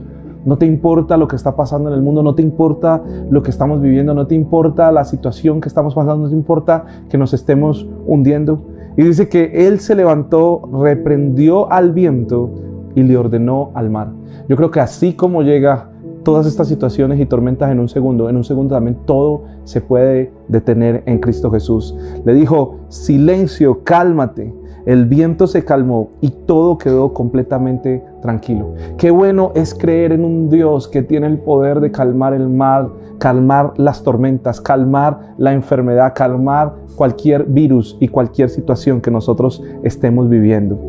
no 0.46 0.58
te 0.58 0.66
importa 0.66 1.18
lo 1.18 1.28
que 1.28 1.36
está 1.36 1.56
pasando 1.56 1.90
en 1.90 1.96
el 1.96 2.02
mundo, 2.02 2.24
no 2.24 2.36
te 2.36 2.42
importa 2.42 3.02
lo 3.30 3.44
que 3.44 3.50
estamos 3.50 3.82
viviendo, 3.82 4.14
no 4.14 4.28
te 4.28 4.36
importa 4.36 4.92
la 4.92 5.06
situación 5.06 5.62
que 5.62 5.68
estamos 5.68 5.96
pasando, 5.96 6.24
no 6.24 6.30
te 6.30 6.36
importa 6.36 6.86
que 7.10 7.18
nos 7.18 7.34
estemos 7.34 7.88
hundiendo. 8.06 8.62
Y 8.98 9.04
dice 9.04 9.30
que 9.30 9.68
él 9.68 9.80
se 9.80 9.96
levantó, 9.96 10.70
reprendió 10.82 11.72
al 11.72 11.92
viento 11.92 12.52
y 12.96 13.04
le 13.04 13.18
ordenó 13.18 13.72
al 13.74 13.90
mar. 13.90 14.12
Yo 14.48 14.56
creo 14.56 14.72
que 14.72 14.80
así 14.80 15.14
como 15.14 15.42
llega 15.42 15.90
todas 16.24 16.46
estas 16.46 16.68
situaciones 16.68 17.20
y 17.20 17.26
tormentas 17.26 17.72
en 17.72 17.80
un 17.80 17.90
segundo, 17.90 18.30
en 18.30 18.38
un 18.38 18.44
segundo 18.44 18.76
también 18.76 18.98
todo 19.06 19.44
se 19.64 19.82
puede 19.82 20.32
detener 20.48 21.04
en 21.06 21.20
Cristo 21.20 21.52
Jesús. 21.52 21.96
Le 22.26 22.34
dijo, 22.34 22.80
silencio, 22.90 23.84
cálmate. 23.84 24.54
El 24.86 25.06
viento 25.06 25.48
se 25.48 25.64
calmó 25.64 26.12
y 26.22 26.30
todo 26.30 26.78
quedó 26.78 27.14
completamente 27.14 28.04
tranquilo. 28.24 28.74
Qué 28.98 29.12
bueno 29.12 29.52
es 29.54 29.76
creer 29.76 30.14
en 30.14 30.26
un 30.26 30.50
Dios 30.50 30.88
que 30.88 31.04
tiene 31.04 31.28
el 31.28 31.38
poder 31.38 31.80
de 31.82 31.92
calmar 31.92 32.34
el 32.34 32.50
mar, 32.50 32.90
calmar 33.20 33.74
las 33.78 34.02
tormentas, 34.02 34.60
calmar 34.60 35.36
la 35.38 35.54
enfermedad, 35.54 36.14
calmar 36.16 36.74
cualquier 36.96 37.44
virus 37.44 37.96
y 38.00 38.08
cualquier 38.08 38.50
situación 38.50 39.02
que 39.02 39.12
nosotros 39.12 39.62
estemos 39.84 40.28
viviendo. 40.30 40.80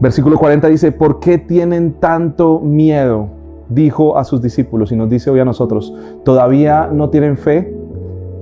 Versículo 0.00 0.36
40 0.36 0.68
dice, 0.68 0.92
¿por 0.92 1.20
qué 1.20 1.38
tienen 1.38 1.94
tanto 1.94 2.60
miedo? 2.60 3.28
Dijo 3.68 4.18
a 4.18 4.24
sus 4.24 4.42
discípulos 4.42 4.92
y 4.92 4.96
nos 4.96 5.08
dice 5.08 5.30
hoy 5.30 5.40
a 5.40 5.44
nosotros, 5.44 5.94
¿todavía 6.24 6.90
no 6.92 7.08
tienen 7.08 7.38
fe? 7.38 7.74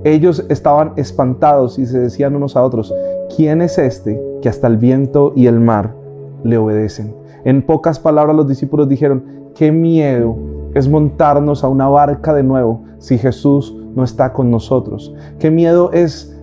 Ellos 0.03 0.47
estaban 0.49 0.95
espantados 0.97 1.79
y 1.79 1.85
se 1.85 2.01
decían 2.01 2.35
unos 2.35 2.57
a 2.57 2.63
otros, 2.63 2.95
¿quién 3.37 3.61
es 3.61 3.77
este 3.77 4.21
que 4.41 4.49
hasta 4.49 4.67
el 4.67 4.79
viento 4.79 5.35
y 5.37 5.47
el 5.47 5.61
mar 5.61 5.95
le 6.43 6.57
obedecen? 6.57 7.20
En 7.45 7.63
pocas 7.63 7.99
palabras 7.99 8.37
los 8.37 8.49
discípulos 8.49 8.89
dijeron, 8.89 9.25
qué 9.55 9.73
miedo 9.73 10.37
es 10.75 10.89
montarnos 10.89 11.65
a 11.65 11.69
una 11.69 11.89
barca 11.89 12.33
de 12.33 12.43
nuevo 12.43 12.85
si 12.99 13.19
Jesús 13.19 13.77
no 13.95 14.05
está 14.05 14.33
con 14.33 14.51
nosotros. 14.51 15.15
Qué 15.39 15.51
miedo 15.51 15.91
es 15.93 16.40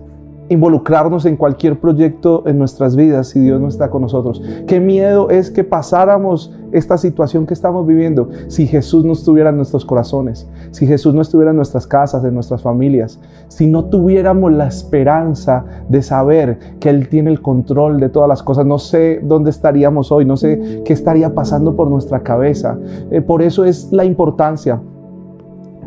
involucrarnos 0.48 1.24
en 1.26 1.36
cualquier 1.36 1.78
proyecto 1.78 2.42
en 2.46 2.58
nuestras 2.58 2.96
vidas 2.96 3.28
si 3.28 3.40
Dios 3.40 3.60
no 3.60 3.68
está 3.68 3.90
con 3.90 4.02
nosotros. 4.02 4.42
Qué 4.66 4.80
miedo 4.80 5.30
es 5.30 5.50
que 5.50 5.64
pasáramos 5.64 6.54
esta 6.72 6.98
situación 6.98 7.46
que 7.46 7.54
estamos 7.54 7.86
viviendo 7.86 8.28
si 8.48 8.66
Jesús 8.66 9.04
no 9.04 9.12
estuviera 9.12 9.50
en 9.50 9.56
nuestros 9.56 9.84
corazones, 9.84 10.48
si 10.70 10.86
Jesús 10.86 11.14
no 11.14 11.22
estuviera 11.22 11.50
en 11.50 11.56
nuestras 11.56 11.86
casas, 11.86 12.24
en 12.24 12.34
nuestras 12.34 12.62
familias, 12.62 13.18
si 13.48 13.66
no 13.66 13.86
tuviéramos 13.86 14.52
la 14.52 14.66
esperanza 14.66 15.64
de 15.88 16.02
saber 16.02 16.58
que 16.80 16.90
Él 16.90 17.08
tiene 17.08 17.30
el 17.30 17.40
control 17.40 18.00
de 18.00 18.08
todas 18.08 18.28
las 18.28 18.42
cosas. 18.42 18.66
No 18.66 18.78
sé 18.78 19.20
dónde 19.22 19.50
estaríamos 19.50 20.12
hoy, 20.12 20.24
no 20.24 20.36
sé 20.36 20.82
qué 20.84 20.92
estaría 20.92 21.34
pasando 21.34 21.74
por 21.76 21.88
nuestra 21.88 22.20
cabeza. 22.20 22.78
Eh, 23.10 23.20
por 23.20 23.42
eso 23.42 23.64
es 23.64 23.92
la 23.92 24.04
importancia 24.04 24.80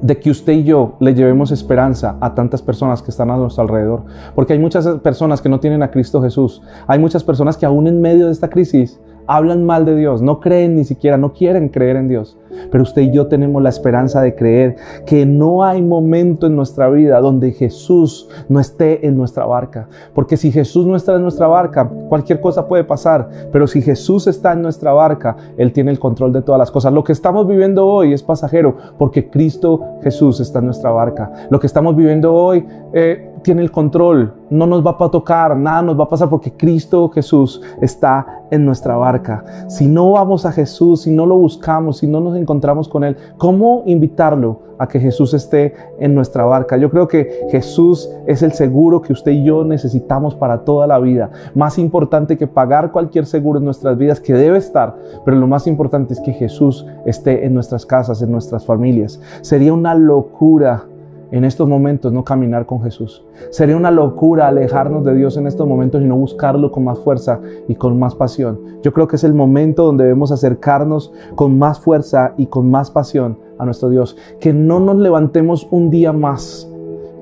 de 0.02 0.20
que 0.20 0.32
usted 0.32 0.54
y 0.54 0.64
yo 0.64 0.96
le 1.00 1.14
llevemos 1.14 1.52
esperanza 1.52 2.18
a 2.20 2.34
tantas 2.34 2.62
personas 2.62 3.02
que 3.02 3.12
están 3.12 3.30
a 3.30 3.38
nuestro 3.38 3.64
alrededor. 3.64 4.04
Porque 4.36 4.54
hay 4.54 4.60
muchas 4.60 4.88
personas 5.00 5.42
que 5.42 5.50
no 5.50 5.60
tienen 5.60 5.84
a 5.84 5.92
Cristo 5.92 6.22
Jesús. 6.22 6.62
Hay 6.88 7.00
muchas 7.00 7.24
personas 7.24 7.58
que 7.58 7.66
aún 7.66 7.88
en 7.88 8.02
medio 8.02 8.26
de 8.26 8.32
esta 8.32 8.50
crisis 8.50 9.00
hablan 9.36 9.66
mal 9.66 9.86
de 9.86 9.96
Dios, 9.96 10.22
no 10.22 10.40
creen 10.40 10.76
ni 10.76 10.84
siquiera, 10.84 11.18
no 11.18 11.34
quieren 11.34 11.70
creer 11.70 11.96
en 11.96 12.08
Dios. 12.08 12.38
Pero 12.70 12.84
usted 12.84 13.04
y 13.04 13.12
yo 13.12 13.28
tenemos 13.28 13.62
la 13.62 13.70
esperanza 13.70 14.22
de 14.22 14.36
creer 14.36 14.76
que 15.06 15.26
no 15.26 15.64
hay 15.64 15.82
momento 15.82 16.48
en 16.48 16.56
nuestra 16.56 16.90
vida 16.90 17.20
donde 17.22 17.52
Jesús 17.52 18.28
no 18.50 18.60
esté 18.60 19.08
en 19.08 19.16
nuestra 19.16 19.46
barca. 19.46 19.88
Porque 20.14 20.36
si 20.36 20.52
Jesús 20.52 20.86
no 20.86 20.98
está 20.98 21.16
en 21.16 21.22
nuestra 21.22 21.48
barca, 21.48 21.90
cualquier 22.10 22.42
cosa 22.42 22.68
puede 22.68 22.84
pasar. 22.84 23.30
Pero 23.54 23.68
si 23.68 23.82
Jesús 23.82 24.28
está 24.28 24.52
en 24.52 24.62
nuestra 24.62 24.92
barca, 24.92 25.38
Él 25.58 25.72
tiene 25.72 25.92
el 25.92 26.00
control 26.00 26.34
de 26.34 26.42
todas 26.42 26.60
las 26.60 26.72
cosas. 26.72 26.92
Lo 26.92 27.04
que 27.04 27.14
estamos 27.14 27.48
viviendo 27.48 27.88
hoy 27.88 28.12
es 28.12 28.24
pasajero 28.24 28.76
porque 28.98 29.30
Cristo 29.30 29.82
Jesús 30.04 30.42
está 30.42 30.60
en 30.60 30.66
nuestra 30.66 30.92
barca. 30.92 31.32
Lo 31.50 31.60
que 31.60 31.68
estamos 31.68 31.96
viviendo 31.96 32.34
hoy... 32.34 32.66
Eh, 32.94 33.31
tiene 33.42 33.62
el 33.62 33.72
control, 33.72 34.34
no 34.50 34.68
nos 34.68 34.86
va 34.86 34.96
a 35.00 35.10
tocar, 35.10 35.56
nada 35.58 35.82
nos 35.82 36.00
va 36.00 36.04
a 36.04 36.10
pasar 36.10 36.30
porque 36.30 36.52
Cristo 36.52 37.10
Jesús 37.10 37.62
está 37.82 38.42
en 38.52 38.66
nuestra 38.66 38.96
barca. 38.96 39.44
Si 39.68 39.88
no 39.88 40.12
vamos 40.12 40.46
a 40.46 40.52
Jesús, 40.52 41.02
si 41.04 41.12
no 41.12 41.26
lo 41.26 41.38
buscamos, 41.38 41.98
si 41.98 42.08
no 42.08 42.20
nos 42.20 42.36
encontramos 42.38 42.88
con 42.88 43.04
Él, 43.04 43.16
¿cómo 43.38 43.84
invitarlo 43.86 44.60
a 44.78 44.88
que 44.88 45.00
Jesús 45.00 45.34
esté 45.34 45.74
en 46.00 46.14
nuestra 46.14 46.44
barca? 46.44 46.76
Yo 46.76 46.90
creo 46.90 47.08
que 47.08 47.48
Jesús 47.50 48.10
es 48.28 48.44
el 48.44 48.52
seguro 48.52 49.02
que 49.02 49.14
usted 49.14 49.32
y 49.32 49.44
yo 49.44 49.64
necesitamos 49.64 50.36
para 50.36 50.66
toda 50.66 50.86
la 50.86 51.00
vida. 51.00 51.32
Más 51.56 51.78
importante 51.78 52.38
que 52.38 52.48
pagar 52.48 52.92
cualquier 52.92 53.26
seguro 53.26 53.60
en 53.60 53.66
nuestras 53.66 53.98
vidas, 53.98 54.20
que 54.20 54.34
debe 54.34 54.58
estar, 54.58 54.98
pero 55.24 55.38
lo 55.38 55.48
más 55.48 55.66
importante 55.66 56.14
es 56.14 56.20
que 56.20 56.34
Jesús 56.34 56.86
esté 57.06 57.46
en 57.46 57.54
nuestras 57.54 57.86
casas, 57.86 58.22
en 58.22 58.32
nuestras 58.32 58.66
familias. 58.66 59.22
Sería 59.42 59.74
una 59.74 59.96
locura 59.96 60.86
en 61.32 61.46
estos 61.46 61.68
momentos 61.68 62.12
no 62.12 62.24
caminar 62.24 62.66
con 62.66 62.82
Jesús. 62.84 63.24
Sería 63.50 63.78
una 63.78 63.90
locura 63.90 64.48
alejarnos 64.48 65.04
de 65.06 65.16
Dios 65.16 65.38
en 65.38 65.48
estos 65.48 65.68
momentos 65.68 66.02
y 66.02 66.06
no 66.06 66.16
buscarlo 66.16 66.72
con 66.72 66.84
más 66.84 67.00
fuerza 67.00 67.40
y 67.68 67.76
con 67.76 67.98
más 67.98 68.16
pasión. 68.16 68.60
Yo 68.84 68.94
creo 68.94 69.08
que 69.08 69.16
es 69.16 69.24
el 69.24 69.34
momento 69.34 69.86
donde 69.86 70.04
debemos 70.04 70.32
acercarnos 70.32 71.14
con 71.36 71.58
más 71.58 71.80
fuerza 71.80 72.34
y 72.38 72.48
con 72.48 72.70
más 72.70 72.92
pasión 72.92 73.38
a 73.58 73.66
nuestro 73.66 73.90
Dios. 73.90 74.18
Que 74.40 74.54
no 74.54 74.80
nos 74.80 74.98
levantemos 74.98 75.68
un 75.72 75.90
día 75.90 76.12
más. 76.12 76.68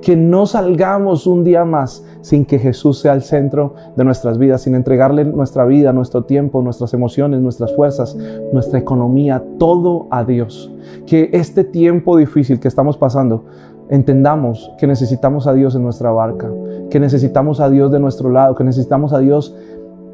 Que 0.01 0.15
no 0.15 0.45
salgamos 0.45 1.27
un 1.27 1.43
día 1.43 1.65
más 1.65 2.05
sin 2.21 2.45
que 2.45 2.59
Jesús 2.59 2.99
sea 2.99 3.13
el 3.13 3.21
centro 3.21 3.75
de 3.95 4.03
nuestras 4.03 4.37
vidas, 4.37 4.61
sin 4.61 4.75
entregarle 4.75 5.25
nuestra 5.25 5.65
vida, 5.65 5.93
nuestro 5.93 6.23
tiempo, 6.23 6.61
nuestras 6.61 6.93
emociones, 6.93 7.41
nuestras 7.41 7.75
fuerzas, 7.75 8.17
nuestra 8.53 8.79
economía, 8.79 9.43
todo 9.57 10.07
a 10.09 10.23
Dios. 10.23 10.71
Que 11.05 11.29
este 11.33 11.63
tiempo 11.63 12.17
difícil 12.17 12.59
que 12.59 12.67
estamos 12.67 12.97
pasando 12.97 13.45
entendamos 13.89 14.71
que 14.77 14.87
necesitamos 14.87 15.47
a 15.47 15.53
Dios 15.53 15.75
en 15.75 15.83
nuestra 15.83 16.11
barca, 16.11 16.49
que 16.89 16.99
necesitamos 16.99 17.59
a 17.59 17.69
Dios 17.69 17.91
de 17.91 17.99
nuestro 17.99 18.29
lado, 18.29 18.55
que 18.55 18.63
necesitamos 18.63 19.13
a 19.13 19.19
Dios 19.19 19.55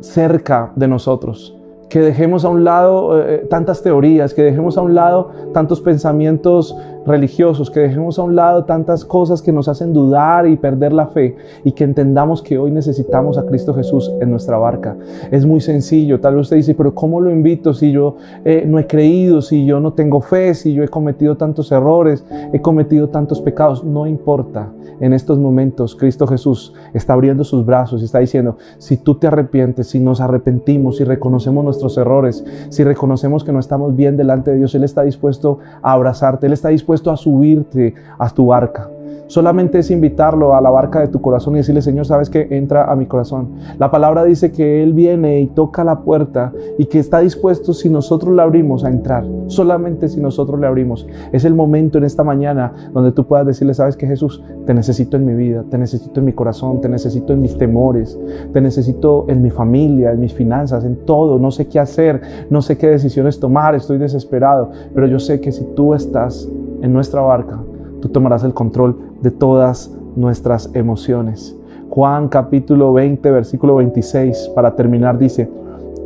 cerca 0.02 0.72
de 0.76 0.88
nosotros 0.88 1.56
que 1.90 2.02
dejemos 2.02 2.46
a 2.46 2.50
un 2.50 2.64
lado 2.64 3.20
eh, 3.20 3.36
eh, 3.36 3.48
tantas 3.50 3.82
teorías, 3.82 4.34
que 4.34 4.44
dejemos 4.44 4.78
a 4.78 4.82
un 4.82 4.96
lado 4.96 5.32
tantos 5.54 5.82
pensamientos 5.82 6.76
religiosos, 7.06 7.70
que 7.70 7.82
dejemos 7.82 8.18
a 8.18 8.24
un 8.24 8.36
lado 8.36 8.66
tantas 8.66 9.06
cosas 9.06 9.42
que 9.42 9.52
nos 9.52 9.68
hacen 9.68 9.94
dudar 9.94 10.48
y 10.48 10.56
perder 10.56 10.94
la 10.94 11.08
fe 11.08 11.36
y 11.64 11.72
que 11.72 11.84
entendamos 11.84 12.42
que 12.42 12.58
hoy 12.58 12.72
necesitamos 12.72 13.38
a 13.38 13.46
Cristo 13.46 13.74
Jesús 13.74 14.12
en 14.20 14.32
nuestra 14.32 14.58
barca. 14.58 14.96
Es 15.32 15.46
muy 15.46 15.62
sencillo, 15.62 16.20
tal 16.20 16.36
vez 16.36 16.44
usted 16.44 16.58
dice, 16.58 16.74
pero 16.74 16.94
¿cómo 16.96 17.22
lo 17.22 17.32
invito 17.32 17.74
si 17.74 17.92
yo 17.92 18.16
eh, 18.44 18.66
no 18.68 18.80
he 18.80 18.88
creído, 18.88 19.42
si 19.42 19.66
yo 19.66 19.80
no 19.80 19.94
tengo 19.94 20.22
fe, 20.22 20.54
si 20.56 20.74
yo 20.74 20.84
he 20.84 20.88
cometido 20.88 21.38
tantos 21.38 21.72
errores, 21.72 22.26
he 22.52 22.62
cometido 22.62 23.10
tantos 23.10 23.42
pecados? 23.42 23.84
No 23.84 24.08
importa. 24.08 24.70
En 25.00 25.14
estos 25.14 25.38
momentos 25.38 25.96
Cristo 25.96 26.26
Jesús 26.26 26.74
está 26.94 27.14
abriendo 27.14 27.44
sus 27.44 27.66
brazos 27.66 28.02
y 28.02 28.06
está 28.06 28.20
diciendo, 28.20 28.58
si 28.78 28.98
tú 28.98 29.16
te 29.16 29.28
arrepientes, 29.28 29.88
si 29.88 30.00
nos 30.00 30.22
arrepentimos, 30.22 30.98
si 30.98 31.04
reconocemos 31.04 31.64
nuestros 31.66 31.98
errores, 31.98 32.46
si 32.70 32.84
reconocemos 32.84 33.44
que 33.44 33.52
no 33.52 33.60
estamos 33.60 33.96
bien 33.96 34.16
delante 34.16 34.52
de 34.52 34.58
Dios, 34.58 34.74
Él 34.74 34.86
está 34.86 35.04
dispuesto 35.04 35.60
a 35.82 35.92
abrazarte, 35.92 36.48
Él 36.48 36.54
está 36.54 36.70
dispuesto 36.70 36.95
a 37.04 37.16
subirte 37.16 37.94
a 38.18 38.30
tu 38.30 38.46
barca. 38.46 38.90
Solamente 39.28 39.80
es 39.80 39.90
invitarlo 39.90 40.56
a 40.56 40.62
la 40.62 40.70
barca 40.70 41.00
de 41.00 41.08
tu 41.08 41.20
corazón 41.20 41.56
y 41.56 41.58
decirle, 41.58 41.82
Señor, 41.82 42.06
sabes 42.06 42.30
que 42.30 42.48
entra 42.52 42.92
a 42.92 42.96
mi 42.96 43.08
corazón. 43.08 43.50
La 43.80 43.90
palabra 43.90 44.24
dice 44.24 44.52
que 44.52 44.84
Él 44.84 44.94
viene 44.94 45.40
y 45.42 45.48
toca 45.48 45.84
la 45.84 46.02
puerta 46.02 46.54
y 46.78 46.86
que 46.86 47.00
está 47.00 47.20
dispuesto 47.20 47.74
si 47.74 47.90
nosotros 47.90 48.36
le 48.36 48.42
abrimos 48.44 48.84
a 48.84 48.90
entrar. 48.90 49.26
Solamente 49.48 50.10
si 50.10 50.22
nosotros 50.22 50.60
le 50.60 50.68
abrimos. 50.68 51.08
Es 51.32 51.44
el 51.44 51.56
momento 51.56 51.98
en 51.98 52.04
esta 52.04 52.24
mañana 52.24 52.72
donde 52.94 53.12
tú 53.12 53.26
puedas 53.26 53.48
decirle, 53.48 53.74
sabes 53.74 53.98
que 53.98 54.06
Jesús, 54.06 54.44
te 54.66 54.74
necesito 54.74 55.18
en 55.18 55.26
mi 55.26 55.34
vida, 55.34 55.64
te 55.70 55.78
necesito 55.78 56.20
en 56.20 56.26
mi 56.28 56.34
corazón, 56.34 56.82
te 56.82 56.90
necesito 56.90 57.34
en 57.34 57.42
mis 57.42 57.58
temores, 57.58 58.20
te 58.54 58.62
necesito 58.62 59.26
en 59.28 59.42
mi 59.42 59.50
familia, 59.50 60.12
en 60.12 60.20
mis 60.20 60.34
finanzas, 60.34 60.86
en 60.86 60.98
todo. 60.98 61.40
No 61.40 61.50
sé 61.50 61.68
qué 61.68 61.80
hacer, 61.80 62.22
no 62.50 62.62
sé 62.62 62.78
qué 62.78 62.88
decisiones 62.88 63.40
tomar, 63.40 63.74
estoy 63.74 63.98
desesperado, 63.98 64.70
pero 64.94 65.08
yo 65.08 65.20
sé 65.20 65.42
que 65.42 65.52
si 65.52 65.64
tú 65.76 65.94
estás 65.94 66.48
en 66.82 66.94
nuestra 66.94 67.22
barca, 67.22 67.60
tú 68.02 68.10
tomarás 68.10 68.44
el 68.44 68.54
control 68.54 68.96
de 69.22 69.32
todas 69.32 69.92
nuestras 70.16 70.70
emociones. 70.74 71.56
Juan 71.90 72.28
capítulo 72.28 72.94
20, 72.94 73.32
versículo 73.32 73.76
26, 73.76 74.52
para 74.56 74.76
terminar, 74.76 75.18
dice, 75.18 75.50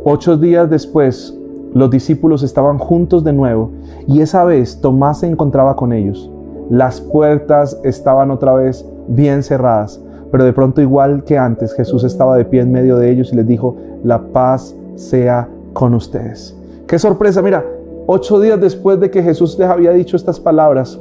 ocho 0.04 0.36
días 0.36 0.68
después 0.68 1.36
los 1.72 1.90
discípulos 1.90 2.42
estaban 2.42 2.78
juntos 2.78 3.22
de 3.22 3.32
nuevo 3.32 3.70
y 4.06 4.20
esa 4.20 4.44
vez 4.44 4.80
Tomás 4.80 5.20
se 5.20 5.26
encontraba 5.26 5.76
con 5.76 5.92
ellos. 5.92 6.30
Las 6.68 7.00
puertas 7.00 7.78
estaban 7.84 8.30
otra 8.30 8.54
vez 8.54 8.84
bien 9.08 9.42
cerradas, 9.42 10.00
pero 10.30 10.44
de 10.44 10.52
pronto 10.52 10.80
igual 10.80 11.24
que 11.24 11.38
antes 11.38 11.74
Jesús 11.74 12.04
estaba 12.04 12.36
de 12.36 12.44
pie 12.44 12.60
en 12.60 12.72
medio 12.72 12.96
de 12.96 13.10
ellos 13.10 13.32
y 13.32 13.36
les 13.36 13.46
dijo, 13.46 13.76
la 14.04 14.20
paz 14.20 14.74
sea 14.96 15.48
con 15.72 15.94
ustedes. 15.94 16.56
Qué 16.86 16.98
sorpresa, 16.98 17.42
mira, 17.42 17.64
ocho 18.06 18.40
días 18.40 18.60
después 18.60 18.98
de 19.00 19.10
que 19.10 19.22
Jesús 19.22 19.58
les 19.58 19.68
había 19.68 19.92
dicho 19.92 20.16
estas 20.16 20.40
palabras, 20.40 21.00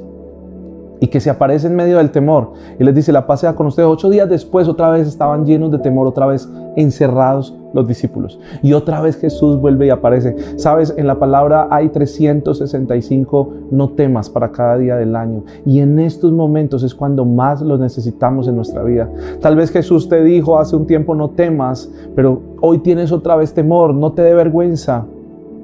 y 1.00 1.08
que 1.08 1.20
se 1.20 1.30
aparece 1.30 1.68
en 1.68 1.76
medio 1.76 1.98
del 1.98 2.12
temor 2.12 2.54
y 2.80 2.84
les 2.84 2.96
dice, 2.96 3.12
la 3.12 3.28
paz 3.28 3.42
sea 3.42 3.56
con 3.56 3.68
ustedes. 3.68 3.88
Ocho 3.90 4.10
días 4.10 4.30
después 4.30 4.68
otra 4.68 4.90
vez 4.90 5.08
estaban 5.08 5.46
llenos 5.46 5.72
de 5.72 5.80
temor, 5.80 6.08
otra 6.08 6.26
vez 6.26 6.50
encerrados 6.76 7.56
los 7.74 7.88
discípulos. 7.88 8.40
Y 8.62 8.74
otra 8.74 9.02
vez 9.02 9.18
Jesús 9.18 9.60
vuelve 9.60 9.88
y 9.88 9.90
aparece. 9.90 10.36
Sabes, 10.58 10.94
en 10.98 11.08
la 11.08 11.20
palabra 11.20 11.68
hay 11.70 11.90
365 11.90 13.54
no 13.72 13.90
temas 13.90 14.30
para 14.30 14.52
cada 14.52 14.78
día 14.78 14.96
del 14.96 15.16
año. 15.16 15.44
Y 15.66 15.80
en 15.80 16.00
estos 16.00 16.32
momentos 16.32 16.84
es 16.84 16.96
cuando 16.96 17.26
más 17.26 17.62
los 17.62 17.80
necesitamos 17.80 18.48
en 18.48 18.56
nuestra 18.56 18.84
vida. 18.84 19.10
Tal 19.42 19.56
vez 19.56 19.72
Jesús 19.72 20.10
te 20.10 20.24
dijo 20.24 20.60
hace 20.60 20.76
un 20.76 20.88
tiempo 20.88 21.16
no 21.16 21.30
temas, 21.32 21.90
pero 22.16 22.42
hoy 22.62 22.80
tienes 22.80 23.12
otra 23.12 23.36
vez 23.36 23.54
temor, 23.54 23.94
no 23.94 24.12
te 24.14 24.22
dé 24.22 24.34
vergüenza. 24.34 25.06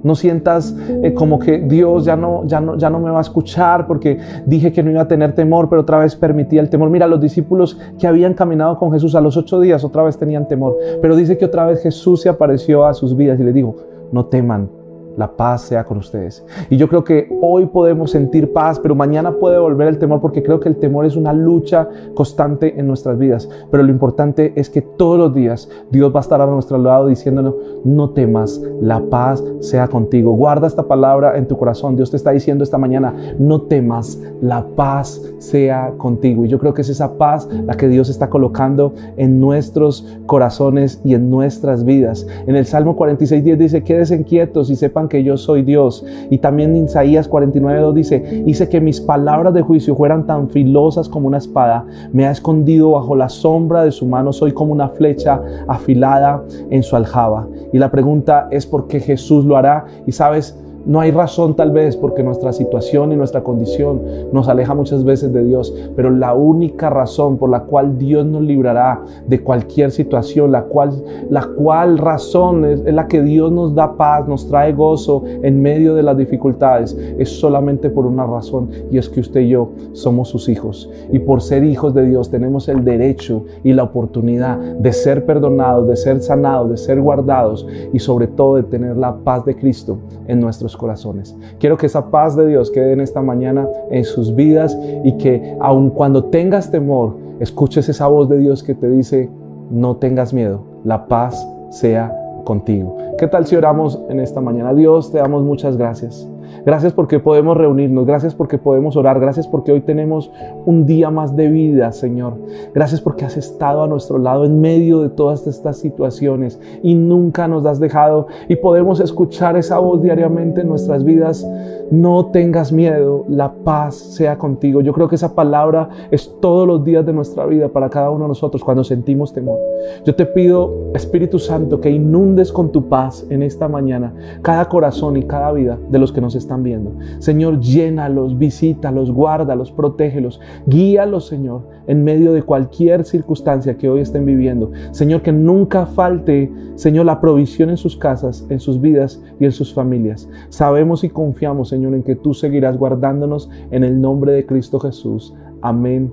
No 0.05 0.15
sientas 0.15 0.73
eh, 1.03 1.13
como 1.13 1.39
que 1.39 1.57
Dios 1.57 2.05
ya 2.05 2.15
no, 2.15 2.45
ya, 2.45 2.61
no, 2.61 2.77
ya 2.77 2.89
no 2.89 2.99
me 2.99 3.09
va 3.09 3.17
a 3.17 3.21
escuchar 3.21 3.87
porque 3.87 4.19
dije 4.45 4.71
que 4.71 4.83
no 4.83 4.91
iba 4.91 5.01
a 5.01 5.07
tener 5.07 5.33
temor, 5.33 5.67
pero 5.67 5.81
otra 5.81 5.97
vez 5.97 6.15
permitía 6.15 6.61
el 6.61 6.69
temor. 6.69 6.89
Mira, 6.89 7.07
los 7.07 7.19
discípulos 7.19 7.77
que 7.99 8.07
habían 8.07 8.35
caminado 8.35 8.77
con 8.77 8.91
Jesús 8.91 9.15
a 9.15 9.21
los 9.21 9.35
ocho 9.35 9.59
días 9.59 9.83
otra 9.83 10.03
vez 10.03 10.17
tenían 10.17 10.47
temor, 10.47 10.77
pero 11.01 11.15
dice 11.15 11.37
que 11.37 11.45
otra 11.45 11.65
vez 11.65 11.81
Jesús 11.81 12.21
se 12.21 12.29
apareció 12.29 12.85
a 12.85 12.93
sus 12.93 13.17
vidas 13.17 13.39
y 13.39 13.43
les 13.43 13.53
dijo, 13.53 13.75
no 14.11 14.25
teman, 14.25 14.69
la 15.17 15.35
paz 15.35 15.61
sea 15.61 15.83
con 15.83 15.97
ustedes. 15.97 16.45
Y 16.69 16.77
yo 16.77 16.87
creo 16.87 17.03
que 17.03 17.29
hoy 17.41 17.65
podemos 17.67 18.11
sentir 18.11 18.51
paz, 18.53 18.79
pero 18.79 18.95
mañana 18.95 19.33
puede 19.33 19.57
volver 19.57 19.87
el 19.87 19.99
temor 19.99 20.21
porque 20.21 20.43
creo 20.43 20.59
que 20.59 20.69
el 20.69 20.77
temor 20.77 21.05
es 21.05 21.15
una 21.15 21.33
lucha 21.33 21.87
constante 22.13 22.79
en 22.79 22.87
nuestras 22.87 23.17
vidas. 23.17 23.49
Pero 23.71 23.83
lo 23.83 23.91
importante 23.91 24.53
es 24.55 24.69
que 24.69 24.81
todos 24.81 25.17
los 25.17 25.33
días 25.33 25.69
Dios 25.91 26.13
va 26.13 26.19
a 26.19 26.21
estar 26.21 26.41
a 26.41 26.45
nuestro 26.45 26.77
lado 26.77 27.07
diciéndonos, 27.07 27.55
no 27.83 28.09
temas, 28.11 28.61
la 28.81 29.01
paz 29.01 29.43
sea 29.59 29.87
contigo. 29.87 30.33
Guarda 30.33 30.67
esta 30.67 30.83
palabra 30.83 31.37
en 31.37 31.47
tu 31.47 31.57
corazón. 31.57 31.95
Dios 31.95 32.11
te 32.11 32.17
está 32.17 32.31
diciendo 32.31 32.63
esta 32.63 32.77
mañana, 32.77 33.13
no 33.39 33.61
temas, 33.61 34.21
la 34.41 34.65
paz 34.75 35.21
sea 35.37 35.93
contigo. 35.97 36.45
Y 36.45 36.47
yo 36.47 36.59
creo 36.59 36.73
que 36.73 36.81
es 36.81 36.89
esa 36.89 37.17
paz 37.17 37.47
la 37.65 37.75
que 37.75 37.87
Dios 37.87 38.09
está 38.09 38.29
colocando 38.29 38.93
en 39.17 39.39
nuestros 39.39 40.05
corazones 40.25 41.01
y 41.03 41.13
en 41.13 41.29
nuestras 41.29 41.83
vidas. 41.85 42.27
En 42.47 42.55
el 42.55 42.65
Salmo 42.65 42.95
46, 42.95 43.43
10 43.43 43.59
dice, 43.59 43.83
quédense 43.83 44.23
quietos 44.23 44.69
y 44.69 44.75
sepan 44.75 45.04
que 45.07 45.23
yo 45.23 45.37
soy 45.37 45.61
Dios. 45.63 46.05
Y 46.29 46.37
también 46.39 46.75
en 46.75 46.85
Isaías 46.85 47.29
49.2 47.29 47.93
dice, 47.93 48.43
hice 48.45 48.69
que 48.69 48.81
mis 48.81 49.01
palabras 49.01 49.53
de 49.53 49.61
juicio 49.61 49.95
fueran 49.95 50.25
tan 50.25 50.49
filosas 50.49 51.09
como 51.09 51.27
una 51.27 51.37
espada. 51.37 51.85
Me 52.11 52.25
ha 52.25 52.31
escondido 52.31 52.91
bajo 52.91 53.15
la 53.15 53.29
sombra 53.29 53.83
de 53.83 53.91
su 53.91 54.05
mano. 54.05 54.33
Soy 54.33 54.51
como 54.51 54.71
una 54.71 54.89
flecha 54.89 55.41
afilada 55.67 56.43
en 56.69 56.83
su 56.83 56.95
aljaba. 56.95 57.47
Y 57.71 57.77
la 57.77 57.91
pregunta 57.91 58.47
es 58.51 58.65
por 58.65 58.87
qué 58.87 58.99
Jesús 58.99 59.45
lo 59.45 59.57
hará. 59.57 59.85
Y 60.05 60.11
sabes, 60.11 60.57
no 60.85 60.99
hay 60.99 61.11
razón 61.11 61.55
tal 61.55 61.71
vez 61.71 61.97
porque 61.97 62.23
nuestra 62.23 62.53
situación 62.53 63.11
y 63.11 63.15
nuestra 63.15 63.43
condición 63.43 64.01
nos 64.31 64.47
aleja 64.47 64.73
muchas 64.73 65.03
veces 65.03 65.33
de 65.33 65.43
Dios, 65.43 65.73
pero 65.95 66.09
la 66.09 66.33
única 66.33 66.89
razón 66.89 67.37
por 67.37 67.49
la 67.49 67.61
cual 67.61 67.97
Dios 67.97 68.25
nos 68.25 68.41
librará 68.41 69.01
de 69.27 69.41
cualquier 69.41 69.91
situación, 69.91 70.51
la 70.51 70.63
cual, 70.63 70.91
la 71.29 71.43
cual 71.43 71.97
razón 71.97 72.65
es, 72.65 72.83
la 72.85 73.07
que 73.07 73.21
Dios 73.21 73.51
nos 73.51 73.73
da 73.73 73.97
paz, 73.97 74.27
nos 74.27 74.47
trae 74.47 74.73
gozo 74.73 75.23
en 75.25 75.61
medio 75.61 75.95
de 75.95 76.03
las 76.03 76.17
dificultades, 76.17 76.95
es 77.17 77.29
solamente 77.29 77.89
por 77.89 78.05
una 78.05 78.25
razón 78.25 78.69
y 78.91 78.97
es 78.97 79.09
que 79.09 79.19
usted 79.19 79.41
y 79.41 79.49
yo 79.49 79.69
somos 79.93 80.29
sus 80.29 80.49
hijos. 80.49 80.89
Y 81.11 81.19
por 81.19 81.41
ser 81.41 81.63
hijos 81.63 81.93
de 81.93 82.05
Dios 82.05 82.29
tenemos 82.29 82.69
el 82.69 82.83
derecho 82.83 83.43
y 83.63 83.73
la 83.73 83.83
oportunidad 83.83 84.57
de 84.57 84.93
ser 84.93 85.25
perdonados, 85.25 85.87
de 85.87 85.95
ser 85.95 86.21
sanados, 86.21 86.69
de 86.69 86.77
ser 86.77 87.01
guardados 87.01 87.67
y 87.91 87.99
sobre 87.99 88.27
todo 88.27 88.57
de 88.57 88.63
tener 88.63 88.97
la 88.97 89.15
paz 89.15 89.45
de 89.45 89.55
Cristo 89.55 89.97
en 90.27 90.39
nuestros 90.39 90.74
corazones. 90.77 91.35
Quiero 91.59 91.77
que 91.77 91.85
esa 91.85 92.09
paz 92.11 92.35
de 92.35 92.47
Dios 92.47 92.71
quede 92.71 92.93
en 92.93 93.01
esta 93.01 93.21
mañana 93.21 93.67
en 93.91 94.03
sus 94.03 94.35
vidas 94.35 94.77
y 95.03 95.13
que 95.17 95.55
aun 95.59 95.89
cuando 95.89 96.25
tengas 96.25 96.71
temor, 96.71 97.17
escuches 97.39 97.89
esa 97.89 98.07
voz 98.07 98.29
de 98.29 98.37
Dios 98.37 98.63
que 98.63 98.75
te 98.75 98.89
dice, 98.89 99.29
no 99.69 99.97
tengas 99.97 100.33
miedo, 100.33 100.61
la 100.83 101.07
paz 101.07 101.47
sea 101.69 102.15
contigo. 102.43 102.97
¿Qué 103.17 103.27
tal 103.27 103.45
si 103.45 103.55
oramos 103.55 103.99
en 104.09 104.19
esta 104.19 104.41
mañana? 104.41 104.73
Dios, 104.73 105.11
te 105.11 105.17
damos 105.17 105.43
muchas 105.43 105.77
gracias. 105.77 106.27
Gracias 106.65 106.93
porque 106.93 107.19
podemos 107.19 107.57
reunirnos, 107.57 108.05
gracias 108.05 108.35
porque 108.35 108.57
podemos 108.57 108.95
orar, 108.95 109.19
gracias 109.19 109.47
porque 109.47 109.71
hoy 109.71 109.81
tenemos 109.81 110.31
un 110.65 110.85
día 110.85 111.09
más 111.09 111.35
de 111.35 111.49
vida, 111.49 111.91
Señor. 111.91 112.37
Gracias 112.73 113.01
porque 113.01 113.25
has 113.25 113.37
estado 113.37 113.83
a 113.83 113.87
nuestro 113.87 114.17
lado 114.17 114.45
en 114.45 114.61
medio 114.61 115.01
de 115.01 115.09
todas 115.09 115.47
estas 115.47 115.77
situaciones 115.77 116.59
y 116.81 116.95
nunca 116.95 117.47
nos 117.47 117.65
has 117.65 117.79
dejado 117.79 118.27
y 118.47 118.55
podemos 118.55 118.99
escuchar 118.99 119.57
esa 119.57 119.79
voz 119.79 120.01
diariamente 120.01 120.61
en 120.61 120.69
nuestras 120.69 121.03
vidas. 121.03 121.47
No 121.91 122.27
tengas 122.27 122.71
miedo, 122.71 123.25
la 123.29 123.53
paz 123.63 123.95
sea 123.95 124.37
contigo. 124.37 124.81
Yo 124.81 124.91
creo 124.93 125.07
que 125.07 125.15
esa 125.15 125.35
palabra 125.35 125.89
es 126.09 126.33
todos 126.41 126.67
los 126.67 126.83
días 126.83 127.05
de 127.05 127.13
nuestra 127.13 127.45
vida 127.45 127.69
para 127.69 127.89
cada 127.89 128.09
uno 128.09 128.23
de 128.23 128.29
nosotros 128.29 128.63
cuando 128.63 128.83
sentimos 128.83 129.33
temor. 129.33 129.59
Yo 130.03 130.15
te 130.15 130.25
pido, 130.25 130.73
Espíritu 130.95 131.37
Santo, 131.37 131.79
que 131.79 131.89
inundes 131.89 132.51
con 132.51 132.71
tu 132.71 132.89
paz 132.89 133.25
en 133.29 133.43
esta 133.43 133.67
mañana 133.67 134.13
cada 134.41 134.67
corazón 134.67 135.17
y 135.17 135.23
cada 135.23 135.51
vida 135.51 135.77
de 135.89 135.99
los 135.99 136.11
que 136.11 136.21
nos 136.21 136.34
están 136.37 136.63
viendo. 136.63 136.93
Señor, 137.19 137.59
llénalos, 137.59 138.37
visítalos, 138.37 139.11
guárdalos, 139.11 139.71
protégelos, 139.71 140.39
guíalos, 140.65 141.27
Señor, 141.27 141.67
en 141.87 142.03
medio 142.03 142.33
de 142.33 142.43
cualquier 142.43 143.05
circunstancia 143.05 143.77
que 143.77 143.89
hoy 143.89 144.01
estén 144.01 144.25
viviendo. 144.25 144.71
Señor, 144.91 145.21
que 145.21 145.31
nunca 145.31 145.85
falte, 145.85 146.51
Señor, 146.75 147.05
la 147.05 147.21
provisión 147.21 147.69
en 147.69 147.77
sus 147.77 147.97
casas, 147.97 148.45
en 148.49 148.59
sus 148.59 148.79
vidas 148.79 149.21
y 149.39 149.45
en 149.45 149.51
sus 149.51 149.73
familias. 149.73 150.29
Sabemos 150.49 151.03
y 151.03 151.09
confiamos, 151.09 151.69
Señor, 151.69 151.93
en 151.93 152.03
que 152.03 152.15
tú 152.15 152.33
seguirás 152.33 152.77
guardándonos 152.77 153.49
en 153.71 153.83
el 153.83 153.99
nombre 153.99 154.31
de 154.31 154.45
Cristo 154.45 154.79
Jesús. 154.79 155.33
Amén 155.61 156.11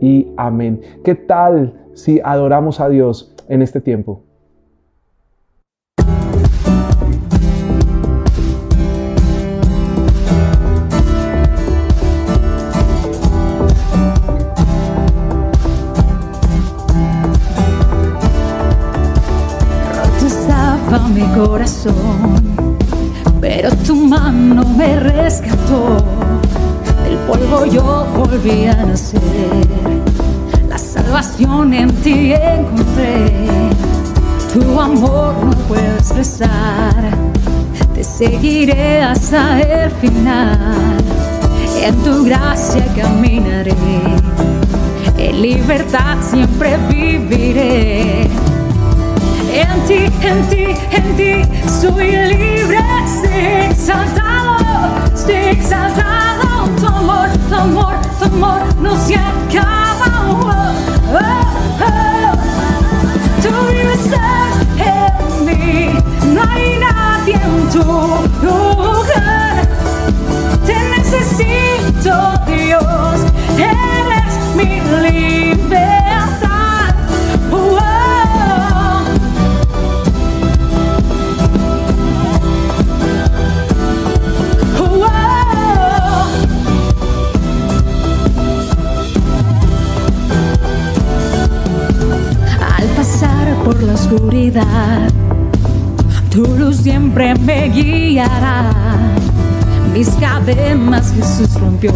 y 0.00 0.28
amén. 0.36 0.80
¿Qué 1.04 1.14
tal 1.14 1.74
si 1.94 2.20
adoramos 2.24 2.80
a 2.80 2.88
Dios 2.88 3.34
en 3.48 3.62
este 3.62 3.80
tiempo? 3.80 4.27
Mi 21.18 21.24
corazón, 21.34 22.76
pero 23.40 23.70
tu 23.84 23.96
mano 23.96 24.64
me 24.64 25.00
rescató. 25.00 25.96
Del 27.02 27.16
polvo 27.26 27.66
yo 27.66 28.06
volví 28.16 28.66
a 28.66 28.86
nacer, 28.86 29.20
la 30.68 30.78
salvación 30.78 31.74
en 31.74 31.90
ti 32.02 32.32
encontré. 32.34 33.32
Tu 34.52 34.80
amor 34.80 35.34
no 35.44 35.50
puedo 35.66 35.94
expresar, 35.96 36.94
te 37.94 38.04
seguiré 38.04 39.02
hasta 39.02 39.60
el 39.60 39.90
final. 39.90 40.98
En 41.82 41.96
tu 42.04 42.24
gracia 42.24 42.84
caminaré, 42.94 43.74
en 45.16 45.42
libertad 45.42 46.16
siempre 46.20 46.76
viviré 46.88 48.37
en 49.52 49.80
ti, 49.86 50.04
en 50.20 50.48
ti, 50.48 50.64
en 50.90 51.16
ti 51.16 51.68
soy 51.80 52.10
libre, 52.10 52.80
sé 53.22 53.66
exaltado, 53.70 54.56
sé 55.14 55.50
exaltado. 55.50 56.68
Tu 56.78 56.86
amor, 56.86 57.28
tu 57.48 57.54
amor, 57.54 57.94
tu 58.18 58.24
amor 58.24 58.60
no 58.80 58.96
Tu 96.38 96.72
siempre 96.72 97.34
me 97.34 97.68
guiará. 97.68 98.70
Mis 99.92 100.08
cadenas 100.20 101.12
Jesús 101.12 101.52
rompió. 101.54 101.90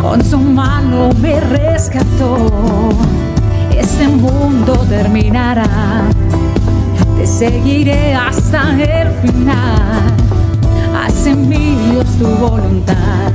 Con 0.00 0.24
su 0.24 0.38
mano 0.38 1.10
me 1.20 1.40
rescató. 1.40 2.90
Este 3.76 4.06
mundo 4.06 4.74
terminará. 4.88 5.66
Te 7.16 7.26
seguiré 7.26 8.14
hasta 8.14 8.70
el 8.80 9.08
final. 9.14 10.02
Haz 10.94 11.26
en 11.26 11.48
mí 11.48 11.76
Dios 11.90 12.06
tu 12.20 12.28
voluntad. 12.36 13.32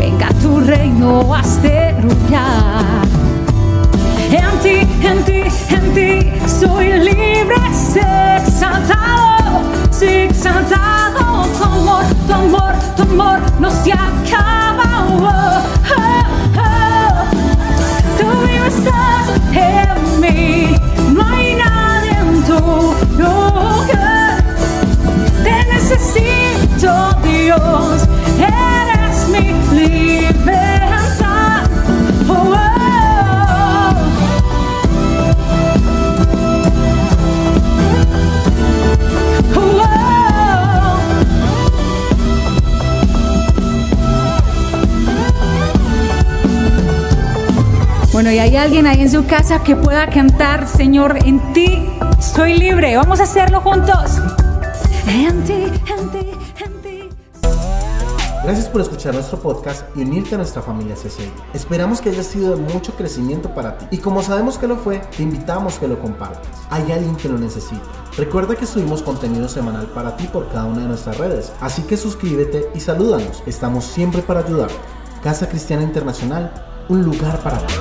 Venga 0.00 0.30
tu 0.42 0.58
reino 0.58 1.32
hasta 1.32 1.92
lugar 2.00 3.02
en 4.32 4.58
ti, 4.62 5.06
en 5.06 5.24
ti, 5.24 5.31
en 5.74 5.94
ti 5.94 6.32
soy 6.46 6.92
libre, 6.98 7.56
sé 7.72 8.36
exaltado, 8.36 9.62
sé 9.90 10.24
exaltado. 10.24 11.46
Tu 11.58 11.64
amor, 11.64 12.04
tu 12.26 12.34
amor, 12.34 12.74
tu 12.96 13.02
amor 13.02 13.38
no 13.60 13.70
se 13.70 13.92
acaba. 13.92 15.21
Hay 48.38 48.56
alguien 48.56 48.86
ahí 48.86 49.00
en 49.00 49.10
su 49.10 49.26
casa 49.26 49.62
que 49.62 49.76
pueda 49.76 50.08
cantar, 50.08 50.66
Señor, 50.66 51.18
en 51.24 51.40
ti 51.52 51.86
soy 52.20 52.54
libre. 52.54 52.96
Vamos 52.96 53.20
a 53.20 53.24
hacerlo 53.24 53.60
juntos. 53.60 54.20
Gracias 58.44 58.68
por 58.68 58.80
escuchar 58.80 59.14
nuestro 59.14 59.38
podcast 59.38 59.84
y 59.96 60.02
unirte 60.02 60.34
a 60.34 60.38
nuestra 60.38 60.62
familia 60.62 60.96
CCI. 60.96 61.30
Esperamos 61.54 62.00
que 62.00 62.10
haya 62.10 62.24
sido 62.24 62.56
de 62.56 62.72
mucho 62.72 62.92
crecimiento 62.94 63.54
para 63.54 63.78
ti 63.78 63.86
y 63.92 63.98
como 63.98 64.20
sabemos 64.22 64.58
que 64.58 64.66
lo 64.66 64.76
fue, 64.76 64.98
te 65.16 65.22
invitamos 65.22 65.78
que 65.78 65.86
lo 65.86 66.00
compartas. 66.00 66.48
Hay 66.70 66.90
alguien 66.90 67.14
que 67.16 67.28
lo 67.28 67.38
necesita. 67.38 67.82
Recuerda 68.16 68.56
que 68.56 68.66
subimos 68.66 69.02
contenido 69.02 69.48
semanal 69.48 69.86
para 69.86 70.16
ti 70.16 70.26
por 70.26 70.48
cada 70.48 70.64
una 70.64 70.80
de 70.80 70.88
nuestras 70.88 71.18
redes, 71.18 71.52
así 71.60 71.82
que 71.82 71.96
suscríbete 71.96 72.68
y 72.74 72.80
salúdanos. 72.80 73.42
Estamos 73.46 73.84
siempre 73.84 74.22
para 74.22 74.40
ayudar. 74.40 74.70
Casa 75.22 75.48
Cristiana 75.48 75.84
Internacional, 75.84 76.52
un 76.88 77.02
lugar 77.02 77.38
para 77.44 77.58
ti. 77.58 77.74